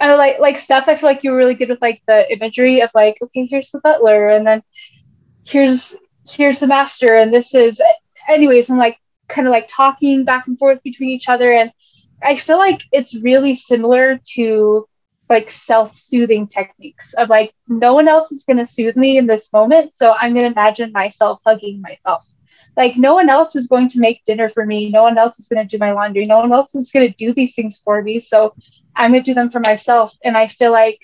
I 0.00 0.06
don't 0.06 0.14
know, 0.14 0.18
like 0.18 0.38
like 0.40 0.58
Steph, 0.58 0.88
I 0.88 0.96
feel 0.96 1.08
like 1.08 1.22
you 1.22 1.30
were 1.30 1.36
really 1.36 1.54
good 1.54 1.68
with 1.68 1.82
like 1.82 2.02
the 2.06 2.30
imagery 2.32 2.80
of 2.80 2.90
like, 2.94 3.16
okay, 3.22 3.46
here's 3.46 3.70
the 3.70 3.80
butler, 3.80 4.30
and 4.30 4.46
then 4.46 4.62
here's 5.44 5.94
here's 6.28 6.58
the 6.58 6.66
master, 6.66 7.16
and 7.16 7.32
this 7.32 7.54
is 7.54 7.80
anyways, 8.28 8.68
and 8.68 8.78
like 8.78 8.98
kind 9.28 9.46
of 9.46 9.52
like 9.52 9.68
talking 9.68 10.24
back 10.24 10.46
and 10.46 10.58
forth 10.58 10.82
between 10.82 11.10
each 11.10 11.28
other. 11.28 11.52
And 11.52 11.70
I 12.22 12.36
feel 12.36 12.58
like 12.58 12.80
it's 12.92 13.14
really 13.14 13.54
similar 13.54 14.20
to 14.34 14.88
like 15.32 15.50
self-soothing 15.50 16.46
techniques 16.46 17.14
of 17.14 17.28
like 17.28 17.52
no 17.68 17.94
one 17.94 18.08
else 18.08 18.30
is 18.32 18.44
going 18.44 18.58
to 18.58 18.66
soothe 18.66 18.96
me 18.96 19.18
in 19.18 19.26
this 19.26 19.52
moment 19.52 19.94
so 19.94 20.12
i'm 20.12 20.32
going 20.34 20.44
to 20.44 20.52
imagine 20.52 20.92
myself 20.92 21.40
hugging 21.46 21.80
myself. 21.80 22.22
Like 22.76 22.96
no 22.96 23.14
one 23.14 23.28
else 23.28 23.54
is 23.54 23.66
going 23.66 23.88
to 23.90 24.00
make 24.00 24.24
dinner 24.24 24.48
for 24.48 24.64
me 24.64 24.90
no 24.90 25.02
one 25.02 25.18
else 25.18 25.38
is 25.38 25.48
going 25.48 25.66
to 25.66 25.76
do 25.76 25.78
my 25.78 25.92
laundry 25.92 26.24
no 26.24 26.38
one 26.38 26.52
else 26.52 26.74
is 26.74 26.90
going 26.90 27.08
to 27.08 27.16
do 27.16 27.34
these 27.34 27.54
things 27.54 27.80
for 27.84 28.02
me 28.02 28.18
so 28.18 28.54
i'm 28.96 29.12
going 29.12 29.22
to 29.22 29.30
do 29.30 29.34
them 29.34 29.50
for 29.50 29.60
myself. 29.60 30.14
And 30.24 30.36
i 30.36 30.46
feel 30.46 30.72
like 30.72 31.00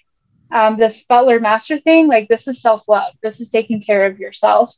um, 0.50 0.78
this 0.78 1.04
butler 1.04 1.40
master 1.40 1.78
thing 1.78 2.08
like 2.08 2.28
this 2.28 2.49
is 2.49 2.62
self-love. 2.62 3.14
This 3.23 3.40
is 3.40 3.49
taking 3.50 3.82
care 3.82 4.06
of 4.06 4.18
yourself 4.18 4.75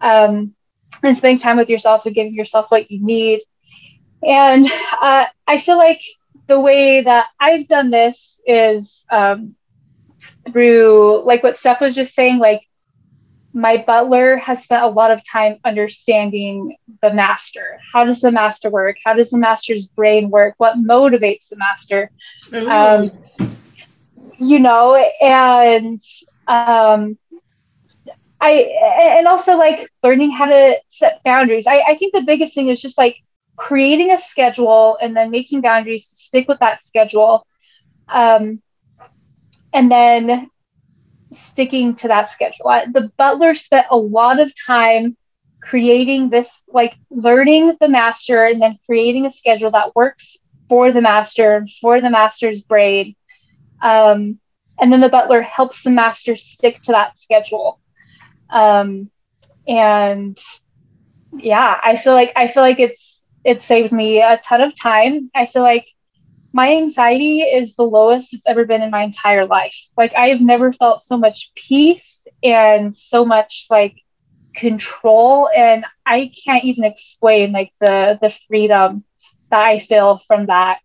um, 0.00 0.54
and 1.02 1.16
spending 1.16 1.38
time 1.38 1.56
with 1.56 1.68
yourself 1.68 2.06
and 2.06 2.14
giving 2.14 2.34
yourself 2.34 2.70
what 2.70 2.90
you 2.90 3.04
need. 3.04 3.42
And 4.22 4.66
uh, 5.00 5.26
i 5.46 5.58
feel 5.58 5.76
like 5.76 6.00
the 6.46 6.60
way 6.60 7.02
that 7.02 7.26
I've 7.40 7.68
done 7.68 7.90
this 7.90 8.40
is 8.46 9.04
um, 9.10 9.54
through, 10.52 11.24
like 11.24 11.42
what 11.42 11.58
Steph 11.58 11.80
was 11.80 11.94
just 11.94 12.14
saying, 12.14 12.38
like 12.38 12.62
my 13.52 13.82
butler 13.86 14.36
has 14.36 14.64
spent 14.64 14.82
a 14.82 14.88
lot 14.88 15.12
of 15.12 15.20
time 15.30 15.58
understanding 15.64 16.76
the 17.02 17.14
master. 17.14 17.78
How 17.92 18.04
does 18.04 18.20
the 18.20 18.32
master 18.32 18.68
work? 18.68 18.96
How 19.04 19.14
does 19.14 19.30
the 19.30 19.38
master's 19.38 19.86
brain 19.86 20.28
work? 20.28 20.54
What 20.58 20.76
motivates 20.76 21.48
the 21.48 21.56
master? 21.56 22.10
Um, 22.52 23.12
you 24.38 24.58
know, 24.58 24.96
and 24.96 26.02
um, 26.48 27.16
I 28.40 29.16
and 29.16 29.28
also 29.28 29.56
like 29.56 29.88
learning 30.02 30.32
how 30.32 30.46
to 30.46 30.76
set 30.88 31.22
boundaries. 31.24 31.66
I, 31.66 31.82
I 31.88 31.94
think 31.94 32.12
the 32.12 32.22
biggest 32.22 32.54
thing 32.54 32.68
is 32.68 32.80
just 32.80 32.98
like 32.98 33.16
creating 33.56 34.10
a 34.10 34.18
schedule 34.18 34.98
and 35.00 35.16
then 35.16 35.30
making 35.30 35.60
boundaries 35.60 36.08
to 36.08 36.16
stick 36.16 36.48
with 36.48 36.58
that 36.60 36.80
schedule 36.82 37.46
um, 38.08 38.60
and 39.72 39.90
then 39.90 40.50
sticking 41.32 41.94
to 41.96 42.08
that 42.08 42.30
schedule. 42.30 42.66
The 42.92 43.10
butler 43.16 43.54
spent 43.54 43.86
a 43.90 43.96
lot 43.96 44.40
of 44.40 44.52
time 44.66 45.16
creating 45.60 46.30
this 46.30 46.62
like 46.68 46.94
learning 47.10 47.76
the 47.80 47.88
master 47.88 48.44
and 48.44 48.60
then 48.60 48.78
creating 48.86 49.26
a 49.26 49.30
schedule 49.30 49.70
that 49.70 49.94
works 49.96 50.36
for 50.68 50.92
the 50.92 51.00
master 51.00 51.66
for 51.80 52.00
the 52.00 52.10
master's 52.10 52.60
brain 52.60 53.14
um, 53.82 54.38
and 54.78 54.92
then 54.92 55.00
the 55.00 55.08
butler 55.08 55.40
helps 55.40 55.82
the 55.82 55.90
master 55.90 56.36
stick 56.36 56.82
to 56.82 56.92
that 56.92 57.16
schedule. 57.16 57.80
Um, 58.50 59.10
and 59.66 60.38
yeah 61.38 61.78
i 61.82 61.96
feel 61.96 62.12
like 62.12 62.32
i 62.36 62.46
feel 62.46 62.62
like 62.62 62.78
it's 62.78 63.13
it 63.44 63.62
saved 63.62 63.92
me 63.92 64.20
a 64.20 64.38
ton 64.42 64.60
of 64.60 64.74
time. 64.80 65.30
I 65.34 65.46
feel 65.46 65.62
like 65.62 65.86
my 66.52 66.72
anxiety 66.76 67.40
is 67.40 67.74
the 67.74 67.82
lowest 67.82 68.32
it's 68.32 68.46
ever 68.46 68.64
been 68.64 68.82
in 68.82 68.90
my 68.90 69.02
entire 69.02 69.46
life. 69.46 69.76
Like 69.96 70.14
I 70.14 70.28
have 70.28 70.40
never 70.40 70.72
felt 70.72 71.00
so 71.00 71.16
much 71.16 71.52
peace 71.54 72.26
and 72.42 72.94
so 72.94 73.24
much 73.24 73.66
like 73.70 73.96
control 74.54 75.48
and 75.56 75.84
I 76.06 76.32
can't 76.44 76.64
even 76.64 76.84
explain 76.84 77.52
like 77.52 77.72
the 77.80 78.18
the 78.20 78.34
freedom 78.48 79.04
that 79.50 79.60
I 79.60 79.78
feel 79.80 80.20
from 80.26 80.46
that. 80.46 80.78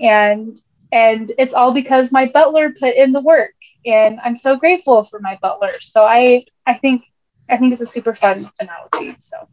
And 0.00 0.60
and 0.92 1.32
it's 1.38 1.54
all 1.54 1.72
because 1.72 2.12
my 2.12 2.26
butler 2.26 2.72
put 2.78 2.94
in 2.94 3.12
the 3.12 3.20
work 3.20 3.54
and 3.84 4.20
I'm 4.24 4.36
so 4.36 4.56
grateful 4.56 5.04
for 5.04 5.18
my 5.20 5.38
butler. 5.42 5.80
So 5.80 6.04
I 6.04 6.44
I 6.66 6.74
think 6.74 7.02
I 7.50 7.56
think 7.56 7.72
it's 7.72 7.82
a 7.82 7.86
super 7.86 8.14
fun 8.14 8.50
analogy. 8.60 9.16
So 9.18 9.48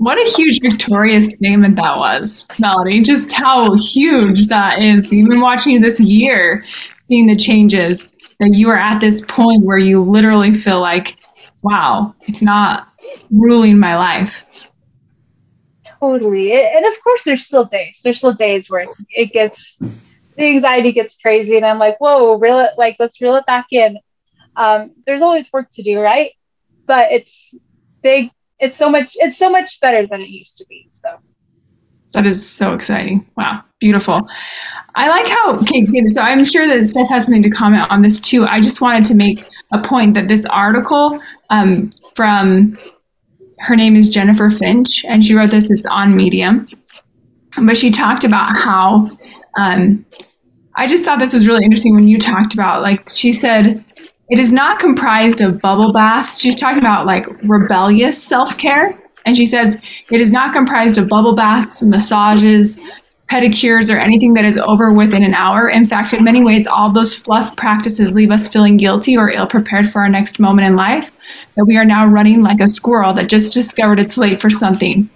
what 0.00 0.16
a 0.16 0.32
huge 0.34 0.60
victorious 0.62 1.34
statement 1.34 1.76
that 1.76 1.98
was, 1.98 2.48
Melody. 2.58 3.02
Just 3.02 3.32
how 3.32 3.74
huge 3.74 4.48
that 4.48 4.80
is. 4.80 5.12
Even 5.12 5.42
watching 5.42 5.74
you 5.74 5.78
this 5.78 6.00
year, 6.00 6.64
seeing 7.02 7.26
the 7.26 7.36
changes 7.36 8.10
that 8.38 8.54
you 8.54 8.70
are 8.70 8.78
at 8.78 8.98
this 8.98 9.22
point 9.26 9.62
where 9.62 9.76
you 9.76 10.02
literally 10.02 10.54
feel 10.54 10.80
like, 10.80 11.18
wow, 11.60 12.14
it's 12.22 12.40
not 12.40 12.88
ruling 13.30 13.78
my 13.78 13.94
life. 13.94 14.42
Totally. 15.84 16.54
And 16.54 16.86
of 16.86 16.94
course, 17.04 17.22
there's 17.24 17.44
still 17.44 17.66
days. 17.66 18.00
There's 18.02 18.16
still 18.16 18.32
days 18.32 18.70
where 18.70 18.86
it 19.10 19.34
gets, 19.34 19.76
the 19.80 20.46
anxiety 20.46 20.92
gets 20.92 21.18
crazy. 21.18 21.58
And 21.58 21.66
I'm 21.66 21.78
like, 21.78 22.00
whoa, 22.00 22.38
reel 22.38 22.58
it, 22.60 22.70
like, 22.78 22.96
let's 22.98 23.20
reel 23.20 23.36
it 23.36 23.44
back 23.44 23.66
in. 23.70 23.98
Um, 24.56 24.92
there's 25.04 25.20
always 25.20 25.52
work 25.52 25.68
to 25.72 25.82
do, 25.82 26.00
right? 26.00 26.30
But 26.86 27.12
it's 27.12 27.54
big 28.02 28.30
it's 28.60 28.76
so 28.76 28.88
much 28.88 29.16
it's 29.16 29.38
so 29.38 29.50
much 29.50 29.80
better 29.80 30.06
than 30.06 30.20
it 30.20 30.28
used 30.28 30.58
to 30.58 30.66
be 30.66 30.86
so. 30.90 31.08
That 32.12 32.26
is 32.26 32.48
so 32.48 32.74
exciting. 32.74 33.28
Wow. 33.36 33.62
Beautiful. 33.78 34.28
I 34.96 35.08
like 35.08 35.28
how 35.28 35.60
okay 35.60 35.86
so 36.06 36.20
i'm 36.20 36.44
sure 36.44 36.66
that 36.66 36.84
steph 36.86 37.08
has 37.08 37.24
something 37.24 37.42
to 37.42 37.50
comment 37.50 37.90
on 37.90 38.02
this 38.02 38.20
too. 38.20 38.44
I 38.44 38.60
just 38.60 38.80
wanted 38.80 39.04
to 39.06 39.14
make 39.14 39.44
a 39.72 39.80
point 39.80 40.14
that 40.14 40.28
this 40.28 40.44
article 40.46 41.20
um, 41.48 41.90
from 42.14 42.76
her 43.60 43.76
name 43.76 43.94
is 43.96 44.10
jennifer 44.10 44.50
finch 44.50 45.04
and 45.04 45.24
she 45.24 45.34
wrote 45.34 45.50
this 45.50 45.70
it's 45.70 45.86
on 45.86 46.16
medium. 46.16 46.68
But 47.64 47.76
she 47.76 47.90
talked 47.90 48.24
about 48.24 48.56
how 48.56 49.10
um, 49.56 50.04
i 50.74 50.86
just 50.86 51.04
thought 51.04 51.18
this 51.18 51.32
was 51.32 51.46
really 51.46 51.64
interesting 51.64 51.94
when 51.94 52.08
you 52.08 52.18
talked 52.18 52.52
about 52.52 52.82
like 52.82 53.08
she 53.08 53.32
said 53.32 53.84
it 54.30 54.38
is 54.38 54.52
not 54.52 54.78
comprised 54.78 55.40
of 55.40 55.60
bubble 55.60 55.92
baths. 55.92 56.40
She's 56.40 56.54
talking 56.54 56.78
about 56.78 57.04
like 57.04 57.26
rebellious 57.42 58.22
self 58.22 58.56
care. 58.56 58.96
And 59.26 59.36
she 59.36 59.44
says 59.44 59.80
it 60.10 60.20
is 60.20 60.30
not 60.30 60.52
comprised 60.52 60.96
of 60.96 61.08
bubble 61.08 61.34
baths, 61.34 61.82
massages, 61.82 62.80
pedicures, 63.28 63.92
or 63.94 63.98
anything 63.98 64.34
that 64.34 64.44
is 64.44 64.56
over 64.56 64.92
within 64.92 65.22
an 65.22 65.34
hour. 65.34 65.68
In 65.68 65.86
fact, 65.86 66.12
in 66.12 66.24
many 66.24 66.42
ways, 66.42 66.66
all 66.66 66.90
those 66.90 67.14
fluff 67.14 67.54
practices 67.56 68.14
leave 68.14 68.30
us 68.30 68.48
feeling 68.48 68.76
guilty 68.76 69.16
or 69.16 69.30
ill 69.30 69.46
prepared 69.46 69.90
for 69.90 70.00
our 70.00 70.08
next 70.08 70.40
moment 70.40 70.66
in 70.66 70.74
life, 70.74 71.10
that 71.56 71.66
we 71.66 71.76
are 71.76 71.84
now 71.84 72.06
running 72.06 72.42
like 72.42 72.60
a 72.60 72.66
squirrel 72.66 73.12
that 73.12 73.28
just 73.28 73.52
discovered 73.52 73.98
it's 73.98 74.16
late 74.16 74.40
for 74.40 74.50
something. 74.50 75.10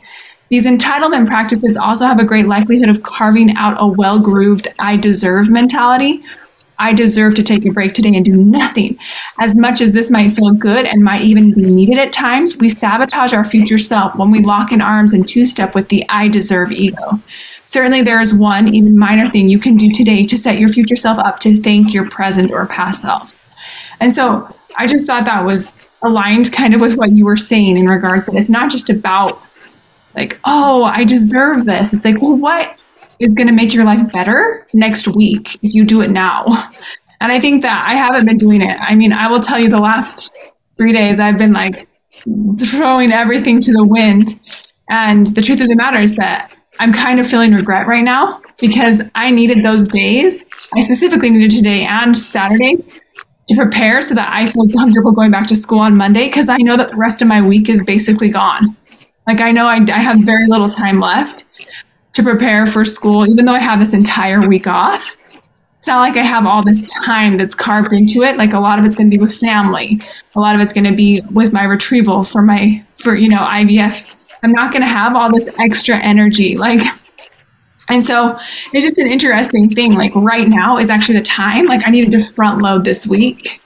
These 0.48 0.66
entitlement 0.66 1.26
practices 1.26 1.76
also 1.76 2.04
have 2.04 2.20
a 2.20 2.24
great 2.24 2.46
likelihood 2.46 2.88
of 2.88 3.02
carving 3.02 3.56
out 3.56 3.76
a 3.80 3.86
well 3.86 4.20
grooved 4.20 4.68
I 4.78 4.96
deserve 4.96 5.50
mentality 5.50 6.22
I 6.78 6.92
deserve 6.92 7.34
to 7.34 7.42
take 7.42 7.64
a 7.64 7.70
break 7.70 7.94
today 7.94 8.14
and 8.14 8.24
do 8.24 8.36
nothing. 8.36 8.98
As 9.38 9.56
much 9.56 9.80
as 9.80 9.92
this 9.92 10.10
might 10.10 10.32
feel 10.32 10.52
good 10.52 10.86
and 10.86 11.04
might 11.04 11.22
even 11.22 11.52
be 11.52 11.62
needed 11.62 11.98
at 11.98 12.12
times, 12.12 12.56
we 12.58 12.68
sabotage 12.68 13.32
our 13.32 13.44
future 13.44 13.78
self 13.78 14.14
when 14.16 14.30
we 14.30 14.42
lock 14.42 14.72
in 14.72 14.80
arms 14.80 15.12
and 15.12 15.26
two 15.26 15.44
step 15.44 15.74
with 15.74 15.88
the 15.88 16.04
I 16.08 16.28
deserve 16.28 16.72
ego. 16.72 17.20
Certainly, 17.64 18.02
there 18.02 18.20
is 18.20 18.34
one, 18.34 18.74
even 18.74 18.98
minor 18.98 19.30
thing 19.30 19.48
you 19.48 19.58
can 19.58 19.76
do 19.76 19.90
today 19.90 20.26
to 20.26 20.36
set 20.36 20.58
your 20.58 20.68
future 20.68 20.96
self 20.96 21.18
up 21.18 21.40
to 21.40 21.56
thank 21.56 21.94
your 21.94 22.08
present 22.10 22.50
or 22.50 22.66
past 22.66 23.02
self. 23.02 23.34
And 24.00 24.14
so 24.14 24.54
I 24.76 24.86
just 24.86 25.06
thought 25.06 25.24
that 25.24 25.44
was 25.44 25.72
aligned 26.02 26.52
kind 26.52 26.74
of 26.74 26.80
with 26.80 26.96
what 26.96 27.12
you 27.12 27.24
were 27.24 27.36
saying 27.36 27.76
in 27.76 27.86
regards 27.86 28.26
that 28.26 28.34
it's 28.34 28.50
not 28.50 28.70
just 28.70 28.90
about 28.90 29.40
like, 30.14 30.38
oh, 30.44 30.84
I 30.84 31.04
deserve 31.04 31.64
this. 31.64 31.92
It's 31.92 32.04
like, 32.04 32.20
well, 32.20 32.36
what 32.36 32.76
is 33.18 33.34
going 33.34 33.46
to 33.46 33.52
make 33.52 33.72
your 33.72 33.84
life 33.84 34.12
better 34.12 34.66
next 34.72 35.08
week 35.08 35.54
if 35.62 35.74
you 35.74 35.84
do 35.84 36.00
it 36.00 36.10
now. 36.10 36.72
And 37.20 37.32
I 37.32 37.40
think 37.40 37.62
that 37.62 37.86
I 37.88 37.94
haven't 37.94 38.26
been 38.26 38.36
doing 38.36 38.60
it. 38.60 38.76
I 38.80 38.94
mean, 38.94 39.12
I 39.12 39.28
will 39.28 39.40
tell 39.40 39.58
you 39.58 39.70
the 39.70 39.80
last 39.80 40.32
three 40.76 40.92
days 40.92 41.20
I've 41.20 41.38
been 41.38 41.52
like 41.52 41.88
throwing 42.66 43.12
everything 43.12 43.60
to 43.60 43.72
the 43.72 43.84
wind. 43.84 44.40
And 44.90 45.26
the 45.28 45.40
truth 45.40 45.60
of 45.60 45.68
the 45.68 45.76
matter 45.76 45.98
is 45.98 46.16
that 46.16 46.50
I'm 46.80 46.92
kind 46.92 47.20
of 47.20 47.26
feeling 47.26 47.52
regret 47.52 47.86
right 47.86 48.04
now 48.04 48.42
because 48.60 49.02
I 49.14 49.30
needed 49.30 49.62
those 49.62 49.88
days. 49.88 50.44
I 50.74 50.80
specifically 50.80 51.30
needed 51.30 51.50
today 51.50 51.86
and 51.86 52.16
Saturday 52.16 52.76
to 53.48 53.56
prepare 53.56 54.02
so 54.02 54.14
that 54.14 54.28
I 54.32 54.46
feel 54.46 54.68
comfortable 54.68 55.12
going 55.12 55.30
back 55.30 55.46
to 55.48 55.56
school 55.56 55.80
on 55.80 55.96
Monday 55.96 56.26
because 56.26 56.48
I 56.48 56.58
know 56.58 56.76
that 56.76 56.90
the 56.90 56.96
rest 56.96 57.22
of 57.22 57.28
my 57.28 57.40
week 57.40 57.68
is 57.68 57.84
basically 57.84 58.28
gone. 58.28 58.76
Like 59.26 59.40
I 59.40 59.52
know 59.52 59.66
I, 59.66 59.76
I 59.76 60.00
have 60.00 60.18
very 60.24 60.46
little 60.46 60.68
time 60.68 61.00
left. 61.00 61.48
To 62.14 62.22
prepare 62.22 62.66
for 62.66 62.84
school, 62.84 63.26
even 63.26 63.44
though 63.44 63.54
I 63.54 63.58
have 63.60 63.78
this 63.78 63.92
entire 63.92 64.46
week 64.46 64.66
off. 64.66 65.16
It's 65.76 65.86
not 65.86 66.00
like 66.00 66.16
I 66.16 66.22
have 66.22 66.46
all 66.46 66.64
this 66.64 66.86
time 66.86 67.36
that's 67.36 67.54
carved 67.54 67.92
into 67.92 68.22
it. 68.22 68.38
Like 68.38 68.54
a 68.54 68.60
lot 68.60 68.78
of 68.78 68.86
it's 68.86 68.94
going 68.94 69.10
to 69.10 69.16
be 69.16 69.20
with 69.20 69.36
family. 69.36 70.00
A 70.34 70.40
lot 70.40 70.54
of 70.54 70.62
it's 70.62 70.72
going 70.72 70.84
to 70.84 70.94
be 70.94 71.20
with 71.32 71.52
my 71.52 71.64
retrieval 71.64 72.24
for 72.24 72.40
my, 72.40 72.82
for, 73.00 73.14
you 73.14 73.28
know, 73.28 73.40
IVF. 73.40 74.06
I'm 74.42 74.52
not 74.52 74.72
going 74.72 74.82
to 74.82 74.88
have 74.88 75.14
all 75.14 75.30
this 75.30 75.48
extra 75.58 75.98
energy. 75.98 76.56
Like, 76.56 76.80
and 77.90 78.04
so 78.04 78.38
it's 78.72 78.84
just 78.84 78.98
an 78.98 79.08
interesting 79.08 79.74
thing. 79.74 79.94
Like 79.94 80.14
right 80.14 80.48
now 80.48 80.78
is 80.78 80.88
actually 80.88 81.18
the 81.18 81.24
time. 81.24 81.66
Like 81.66 81.82
I 81.84 81.90
needed 81.90 82.12
to 82.12 82.24
front 82.24 82.62
load 82.62 82.84
this 82.84 83.06
week. 83.06 83.60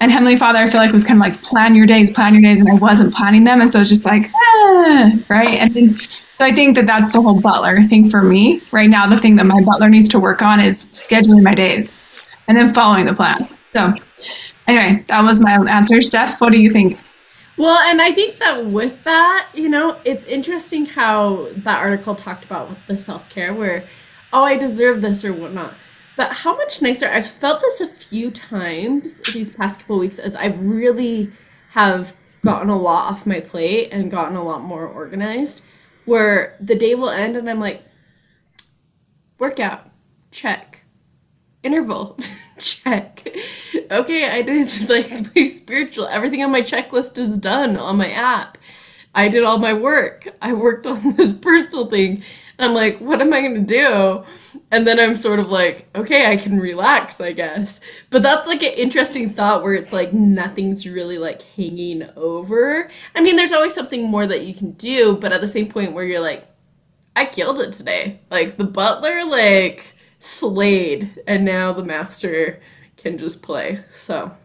And 0.00 0.10
Heavenly 0.10 0.36
Father, 0.36 0.58
I 0.58 0.66
feel 0.66 0.80
like 0.80 0.92
was 0.92 1.04
kind 1.04 1.18
of 1.18 1.20
like 1.20 1.42
plan 1.42 1.74
your 1.74 1.86
days, 1.86 2.10
plan 2.10 2.34
your 2.34 2.42
days, 2.42 2.58
and 2.58 2.68
I 2.68 2.74
wasn't 2.74 3.14
planning 3.14 3.44
them, 3.44 3.60
and 3.60 3.70
so 3.70 3.80
it's 3.80 3.90
just 3.90 4.04
like, 4.04 4.30
ah, 4.34 5.12
right. 5.28 5.58
And 5.60 5.74
then, 5.74 6.00
so 6.40 6.46
I 6.46 6.52
think 6.52 6.74
that 6.76 6.86
that's 6.86 7.12
the 7.12 7.20
whole 7.20 7.38
butler 7.38 7.82
thing 7.82 8.08
for 8.08 8.22
me 8.22 8.62
right 8.72 8.88
now. 8.88 9.06
The 9.06 9.20
thing 9.20 9.36
that 9.36 9.44
my 9.44 9.60
butler 9.60 9.90
needs 9.90 10.08
to 10.08 10.18
work 10.18 10.40
on 10.40 10.58
is 10.58 10.86
scheduling 10.86 11.42
my 11.42 11.54
days, 11.54 11.98
and 12.48 12.56
then 12.56 12.72
following 12.72 13.04
the 13.04 13.12
plan. 13.12 13.46
So, 13.72 13.92
anyway, 14.66 15.04
that 15.08 15.22
was 15.22 15.38
my 15.38 15.50
answer. 15.50 16.00
Steph, 16.00 16.40
what 16.40 16.52
do 16.52 16.58
you 16.58 16.72
think? 16.72 16.98
Well, 17.58 17.78
and 17.80 18.00
I 18.00 18.10
think 18.10 18.38
that 18.38 18.64
with 18.64 19.04
that, 19.04 19.50
you 19.52 19.68
know, 19.68 20.00
it's 20.06 20.24
interesting 20.24 20.86
how 20.86 21.48
that 21.56 21.76
article 21.76 22.14
talked 22.14 22.46
about 22.46 22.70
with 22.70 22.78
the 22.88 22.96
self 22.96 23.28
care, 23.28 23.52
where, 23.52 23.84
oh, 24.32 24.42
I 24.42 24.56
deserve 24.56 25.02
this 25.02 25.26
or 25.26 25.34
whatnot. 25.34 25.74
But 26.16 26.32
how 26.36 26.56
much 26.56 26.80
nicer 26.80 27.06
I've 27.06 27.26
felt 27.26 27.60
this 27.60 27.82
a 27.82 27.86
few 27.86 28.30
times 28.30 29.20
these 29.34 29.50
past 29.50 29.80
couple 29.80 29.98
weeks 29.98 30.18
as 30.18 30.34
I've 30.36 30.62
really 30.62 31.32
have 31.72 32.16
gotten 32.42 32.70
a 32.70 32.80
lot 32.80 33.12
off 33.12 33.26
my 33.26 33.40
plate 33.40 33.90
and 33.92 34.10
gotten 34.10 34.38
a 34.38 34.42
lot 34.42 34.62
more 34.62 34.86
organized. 34.86 35.60
Where 36.10 36.56
the 36.58 36.74
day 36.74 36.96
will 36.96 37.08
end 37.08 37.36
and 37.36 37.48
I'm 37.48 37.60
like, 37.60 37.84
workout, 39.38 39.88
check, 40.32 40.82
interval. 41.62 42.18
check. 42.58 43.24
Okay, 43.92 44.28
I 44.28 44.42
did 44.42 44.66
like 44.88 45.36
my 45.36 45.46
spiritual. 45.46 46.08
Everything 46.08 46.42
on 46.42 46.50
my 46.50 46.62
checklist 46.62 47.16
is 47.16 47.38
done 47.38 47.76
on 47.76 47.96
my 47.96 48.10
app. 48.10 48.58
I 49.14 49.28
did 49.28 49.42
all 49.42 49.58
my 49.58 49.72
work. 49.72 50.28
I 50.40 50.52
worked 50.52 50.86
on 50.86 51.14
this 51.16 51.32
personal 51.32 51.86
thing. 51.86 52.22
And 52.58 52.68
I'm 52.68 52.74
like, 52.74 52.98
what 52.98 53.20
am 53.20 53.32
I 53.32 53.40
going 53.40 53.54
to 53.54 53.60
do? 53.60 54.24
And 54.70 54.86
then 54.86 55.00
I'm 55.00 55.16
sort 55.16 55.40
of 55.40 55.50
like, 55.50 55.88
okay, 55.96 56.30
I 56.30 56.36
can 56.36 56.60
relax, 56.60 57.20
I 57.20 57.32
guess. 57.32 57.80
But 58.10 58.22
that's 58.22 58.46
like 58.46 58.62
an 58.62 58.74
interesting 58.74 59.30
thought 59.30 59.62
where 59.62 59.74
it's 59.74 59.92
like 59.92 60.12
nothing's 60.12 60.88
really 60.88 61.18
like 61.18 61.42
hanging 61.42 62.08
over. 62.16 62.90
I 63.14 63.20
mean, 63.22 63.36
there's 63.36 63.52
always 63.52 63.74
something 63.74 64.08
more 64.08 64.26
that 64.26 64.46
you 64.46 64.54
can 64.54 64.72
do, 64.72 65.16
but 65.16 65.32
at 65.32 65.40
the 65.40 65.48
same 65.48 65.68
point 65.70 65.92
where 65.92 66.04
you're 66.04 66.20
like, 66.20 66.46
I 67.16 67.24
killed 67.24 67.58
it 67.58 67.72
today. 67.72 68.20
Like 68.30 68.56
the 68.56 68.64
butler, 68.64 69.24
like, 69.24 69.94
slayed, 70.18 71.20
and 71.26 71.44
now 71.44 71.72
the 71.72 71.84
master 71.84 72.60
can 72.96 73.18
just 73.18 73.42
play. 73.42 73.80
So. 73.90 74.36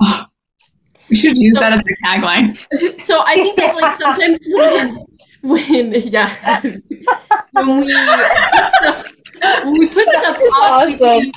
we 1.12 1.16
should 1.16 1.36
use 1.36 1.54
so, 1.54 1.60
that 1.60 1.72
as 1.74 1.80
a 1.80 2.06
tagline. 2.06 2.58
So 3.00 3.22
I 3.26 3.34
think 3.34 3.56
that 3.56 3.76
like 3.76 3.98
sometimes 3.98 4.38
when 4.48 5.06
when 5.42 5.92
yeah 6.10 6.60
when 7.52 7.84
we 7.84 7.94
put 7.94 8.72
stuff, 8.74 9.06
when 9.64 9.72
we 9.72 9.90
put 9.90 10.08
stuff 10.08 10.38
off, 10.38 10.82
awesome. 10.82 10.86
we, 10.86 10.96
think, 10.96 11.36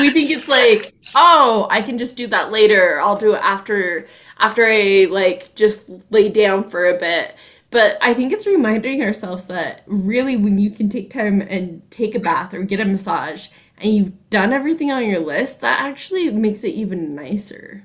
we 0.00 0.10
think 0.10 0.30
it's 0.30 0.48
like 0.48 0.94
oh 1.14 1.66
I 1.70 1.82
can 1.82 1.98
just 1.98 2.16
do 2.16 2.26
that 2.28 2.52
later. 2.52 3.00
I'll 3.00 3.16
do 3.16 3.34
it 3.34 3.42
after 3.42 4.06
after 4.38 4.64
I 4.64 5.08
like 5.10 5.54
just 5.56 5.90
lay 6.10 6.28
down 6.28 6.68
for 6.68 6.88
a 6.88 6.96
bit. 6.96 7.34
But 7.70 7.98
I 8.00 8.14
think 8.14 8.32
it's 8.32 8.46
reminding 8.46 9.02
ourselves 9.02 9.46
that 9.48 9.82
really, 9.86 10.36
when 10.36 10.58
you 10.58 10.70
can 10.70 10.88
take 10.88 11.10
time 11.10 11.42
and 11.42 11.82
take 11.90 12.14
a 12.14 12.20
bath 12.20 12.54
or 12.54 12.62
get 12.62 12.80
a 12.80 12.84
massage 12.86 13.48
and 13.76 13.92
you've 13.92 14.30
done 14.30 14.54
everything 14.54 14.90
on 14.90 15.06
your 15.06 15.20
list, 15.20 15.60
that 15.60 15.80
actually 15.80 16.30
makes 16.30 16.64
it 16.64 16.74
even 16.74 17.14
nicer. 17.14 17.84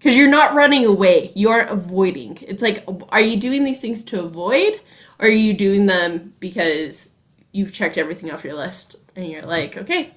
Because 0.00 0.16
you're 0.16 0.30
not 0.30 0.54
running 0.54 0.86
away, 0.86 1.30
you 1.34 1.50
aren't 1.50 1.70
avoiding. 1.70 2.38
It's 2.40 2.62
like, 2.62 2.82
are 3.10 3.20
you 3.20 3.38
doing 3.38 3.64
these 3.64 3.80
things 3.80 4.02
to 4.04 4.22
avoid, 4.22 4.80
or 5.18 5.26
are 5.26 5.30
you 5.30 5.52
doing 5.52 5.84
them 5.84 6.32
because 6.40 7.12
you've 7.52 7.74
checked 7.74 7.98
everything 7.98 8.30
off 8.30 8.42
your 8.42 8.54
list 8.54 8.96
and 9.14 9.26
you're 9.26 9.42
like, 9.42 9.76
okay, 9.76 10.14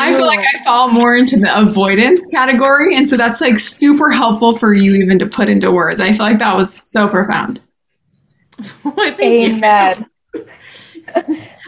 I 0.00 0.14
feel 0.14 0.26
like 0.26 0.40
I 0.40 0.64
fall 0.64 0.90
more 0.90 1.14
into 1.14 1.38
the 1.38 1.60
avoidance 1.60 2.26
category. 2.32 2.96
And 2.96 3.06
so 3.06 3.18
that's 3.18 3.40
like 3.40 3.58
super 3.58 4.10
helpful 4.10 4.56
for 4.56 4.72
you 4.72 4.94
even 4.94 5.18
to 5.18 5.26
put 5.26 5.50
into 5.50 5.70
words. 5.70 6.00
I 6.00 6.12
feel 6.12 6.20
like 6.20 6.38
that 6.38 6.56
was 6.56 6.74
so 6.74 7.06
profound. 7.06 7.60
Amen. 9.20 10.06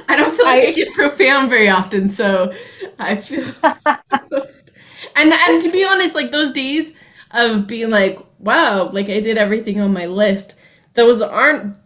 I 0.09 0.17
don't 0.17 0.35
feel 0.35 0.47
like 0.47 0.65
I, 0.65 0.69
I 0.69 0.73
get 0.73 0.95
profound 0.95 1.51
very 1.51 1.69
often, 1.69 2.09
so 2.09 2.53
I 2.99 3.17
feel 3.17 3.45
and 5.17 5.33
and 5.33 5.62
to 5.62 5.71
be 5.71 5.85
honest, 5.85 6.15
like 6.15 6.31
those 6.31 6.51
days 6.51 6.93
of 7.31 7.67
being 7.67 7.91
like, 7.91 8.19
wow, 8.38 8.91
like 8.91 9.09
I 9.09 9.21
did 9.21 9.38
everything 9.38 9.81
on 9.81 9.93
my 9.93 10.07
list, 10.07 10.59
those 10.95 11.23
aren't 11.23 11.77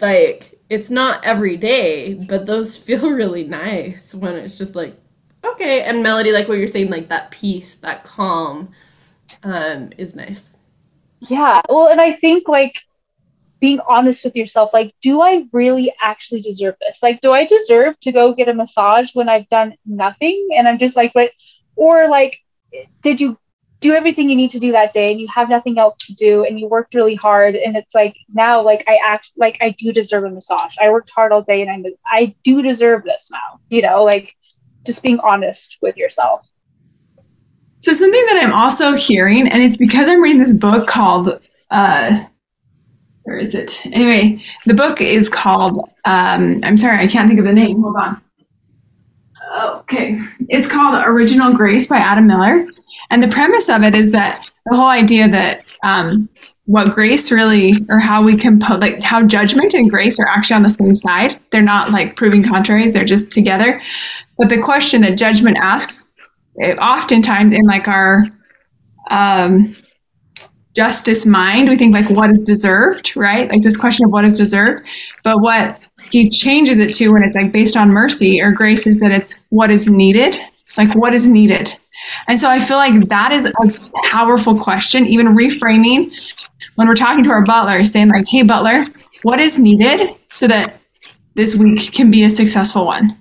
like 0.00 0.58
it's 0.68 0.90
not 0.90 1.24
every 1.24 1.56
day, 1.56 2.14
but 2.14 2.46
those 2.46 2.76
feel 2.86 3.10
really 3.10 3.44
nice 3.44 4.14
when 4.14 4.36
it's 4.36 4.58
just 4.58 4.74
like 4.74 4.96
okay. 5.44 5.82
And 5.82 6.02
melody 6.02 6.32
like 6.32 6.48
what 6.48 6.58
you're 6.58 6.66
saying 6.66 6.90
like 6.90 7.08
that 7.08 7.30
peace 7.30 7.76
that 7.76 8.04
calm 8.04 8.70
um 9.42 9.90
is 9.96 10.14
nice. 10.14 10.50
Yeah. 11.20 11.60
Well 11.68 11.88
and 11.88 12.00
i 12.00 12.12
think 12.12 12.48
like 12.48 12.78
being 13.60 13.80
honest 13.86 14.24
with 14.24 14.34
yourself 14.34 14.70
like 14.72 14.94
do 15.02 15.20
i 15.20 15.44
really 15.52 15.92
actually 16.02 16.40
deserve 16.40 16.74
this? 16.80 17.02
Like 17.02 17.20
do 17.20 17.32
i 17.32 17.44
deserve 17.46 17.98
to 18.00 18.10
go 18.12 18.34
get 18.34 18.48
a 18.48 18.54
massage 18.54 19.14
when 19.14 19.28
i've 19.28 19.48
done 19.48 19.74
nothing 19.84 20.48
and 20.56 20.66
i'm 20.66 20.78
just 20.78 20.96
like 20.96 21.12
but 21.12 21.30
or 21.76 22.08
like 22.08 22.40
did 23.02 23.20
you 23.20 23.36
do 23.80 23.94
everything 23.94 24.28
you 24.28 24.36
need 24.36 24.50
to 24.50 24.58
do 24.58 24.72
that 24.72 24.92
day 24.92 25.10
and 25.10 25.20
you 25.20 25.26
have 25.34 25.48
nothing 25.48 25.78
else 25.78 25.96
to 25.98 26.14
do 26.14 26.44
and 26.44 26.60
you 26.60 26.68
worked 26.68 26.94
really 26.94 27.14
hard 27.14 27.54
and 27.56 27.76
it's 27.76 27.94
like 27.94 28.14
now 28.34 28.62
like 28.62 28.84
i 28.86 28.98
act 29.02 29.30
like 29.36 29.56
i 29.62 29.74
do 29.78 29.90
deserve 29.90 30.24
a 30.24 30.30
massage 30.30 30.74
i 30.80 30.90
worked 30.90 31.10
hard 31.14 31.32
all 31.32 31.42
day 31.42 31.62
and 31.62 31.70
i 31.70 31.90
i 32.06 32.34
do 32.44 32.60
deserve 32.60 33.02
this 33.04 33.28
now 33.32 33.58
you 33.70 33.80
know 33.80 34.04
like 34.04 34.34
just 34.84 35.02
being 35.02 35.20
honest 35.20 35.78
with 35.82 35.96
yourself. 35.96 36.46
So 37.78 37.92
something 37.92 38.26
that 38.26 38.40
I'm 38.42 38.52
also 38.52 38.94
hearing, 38.94 39.48
and 39.48 39.62
it's 39.62 39.76
because 39.76 40.08
I'm 40.08 40.22
reading 40.22 40.38
this 40.38 40.52
book 40.52 40.86
called 40.86 41.40
uh, 41.70 42.24
where 43.22 43.38
is 43.38 43.54
it? 43.54 43.84
Anyway, 43.86 44.42
the 44.66 44.74
book 44.74 45.00
is 45.00 45.28
called 45.28 45.78
um, 46.04 46.60
I'm 46.62 46.76
sorry, 46.76 46.98
I 46.98 47.06
can't 47.06 47.28
think 47.28 47.40
of 47.40 47.46
the 47.46 47.52
name. 47.52 47.80
Hold 47.82 47.96
on. 47.96 48.20
Okay. 49.50 50.20
It's 50.48 50.68
called 50.68 51.02
Original 51.06 51.52
Grace 51.52 51.88
by 51.88 51.96
Adam 51.96 52.26
Miller. 52.26 52.66
And 53.10 53.22
the 53.22 53.28
premise 53.28 53.68
of 53.68 53.82
it 53.82 53.94
is 53.94 54.12
that 54.12 54.44
the 54.66 54.76
whole 54.76 54.86
idea 54.86 55.28
that 55.28 55.64
um, 55.82 56.28
what 56.66 56.94
grace 56.94 57.32
really, 57.32 57.74
or 57.88 57.98
how 57.98 58.22
we 58.22 58.36
can 58.36 58.60
put, 58.60 58.78
like 58.80 59.02
how 59.02 59.26
judgment 59.26 59.74
and 59.74 59.90
grace 59.90 60.20
are 60.20 60.28
actually 60.28 60.54
on 60.54 60.62
the 60.62 60.70
same 60.70 60.94
side. 60.94 61.40
They're 61.50 61.62
not 61.62 61.90
like 61.90 62.14
proving 62.14 62.44
contraries, 62.44 62.92
they're 62.92 63.04
just 63.04 63.32
together. 63.32 63.82
But 64.38 64.50
the 64.50 64.60
question 64.60 65.02
that 65.02 65.18
judgment 65.18 65.56
asks, 65.60 66.06
it, 66.56 66.78
oftentimes 66.78 67.52
in 67.52 67.62
like 67.62 67.88
our 67.88 68.24
um, 69.10 69.76
justice 70.76 71.26
mind, 71.26 71.68
we 71.68 71.76
think 71.76 71.92
like 71.92 72.10
what 72.10 72.30
is 72.30 72.44
deserved, 72.44 73.16
right? 73.16 73.50
Like 73.50 73.62
this 73.62 73.76
question 73.76 74.06
of 74.06 74.12
what 74.12 74.24
is 74.24 74.36
deserved. 74.36 74.84
But 75.24 75.40
what 75.40 75.80
he 76.10 76.28
changes 76.28 76.78
it 76.78 76.92
to 76.94 77.12
when 77.12 77.22
it's 77.22 77.34
like 77.34 77.52
based 77.52 77.76
on 77.76 77.90
mercy 77.90 78.40
or 78.40 78.52
grace 78.52 78.86
is 78.86 79.00
that 79.00 79.12
it's 79.12 79.34
what 79.50 79.70
is 79.70 79.88
needed, 79.88 80.38
like 80.76 80.94
what 80.94 81.14
is 81.14 81.26
needed. 81.26 81.76
And 82.26 82.40
so 82.40 82.48
I 82.48 82.58
feel 82.58 82.76
like 82.76 83.08
that 83.08 83.32
is 83.32 83.46
a 83.46 83.52
powerful 84.10 84.58
question, 84.58 85.06
even 85.06 85.36
reframing 85.36 86.10
when 86.76 86.88
we're 86.88 86.94
talking 86.94 87.24
to 87.24 87.30
our 87.30 87.44
butler, 87.44 87.84
saying 87.84 88.08
like, 88.08 88.26
hey, 88.26 88.42
butler, 88.42 88.86
what 89.22 89.38
is 89.38 89.58
needed 89.58 90.16
so 90.34 90.46
that 90.46 90.80
this 91.34 91.54
week 91.54 91.92
can 91.92 92.10
be 92.10 92.22
a 92.22 92.30
successful 92.30 92.86
one? 92.86 93.16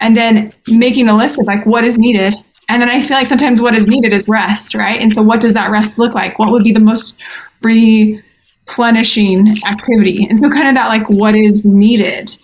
and 0.00 0.16
then 0.16 0.52
making 0.66 1.08
a 1.08 1.16
list 1.16 1.40
of 1.40 1.46
like 1.46 1.64
what 1.66 1.84
is 1.84 1.98
needed 1.98 2.34
and 2.68 2.80
then 2.80 2.88
i 2.88 3.00
feel 3.00 3.16
like 3.16 3.26
sometimes 3.26 3.60
what 3.60 3.74
is 3.74 3.88
needed 3.88 4.12
is 4.12 4.28
rest 4.28 4.74
right 4.74 5.00
and 5.00 5.12
so 5.12 5.22
what 5.22 5.40
does 5.40 5.54
that 5.54 5.70
rest 5.70 5.98
look 5.98 6.14
like 6.14 6.38
what 6.38 6.50
would 6.50 6.64
be 6.64 6.72
the 6.72 6.80
most 6.80 7.16
replenishing 8.68 9.60
activity 9.66 10.26
and 10.28 10.38
so 10.38 10.50
kind 10.50 10.68
of 10.68 10.74
that 10.74 10.88
like 10.88 11.08
what 11.08 11.34
is 11.34 11.64
needed 11.64 12.36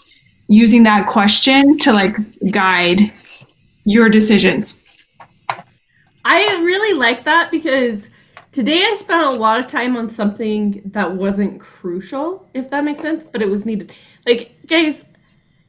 using 0.48 0.82
that 0.82 1.06
question 1.06 1.76
to 1.78 1.92
like 1.92 2.16
guide 2.50 3.00
your 3.84 4.08
decisions 4.08 4.80
i 6.24 6.42
really 6.62 6.98
like 6.98 7.24
that 7.24 7.50
because 7.50 8.08
today 8.52 8.82
i 8.84 8.94
spent 8.94 9.24
a 9.24 9.30
lot 9.30 9.60
of 9.60 9.66
time 9.66 9.96
on 9.96 10.08
something 10.08 10.80
that 10.86 11.14
wasn't 11.14 11.60
crucial 11.60 12.48
if 12.54 12.70
that 12.70 12.82
makes 12.84 13.00
sense 13.00 13.26
but 13.26 13.42
it 13.42 13.50
was 13.50 13.66
needed 13.66 13.92
like 14.26 14.56
guys 14.66 15.04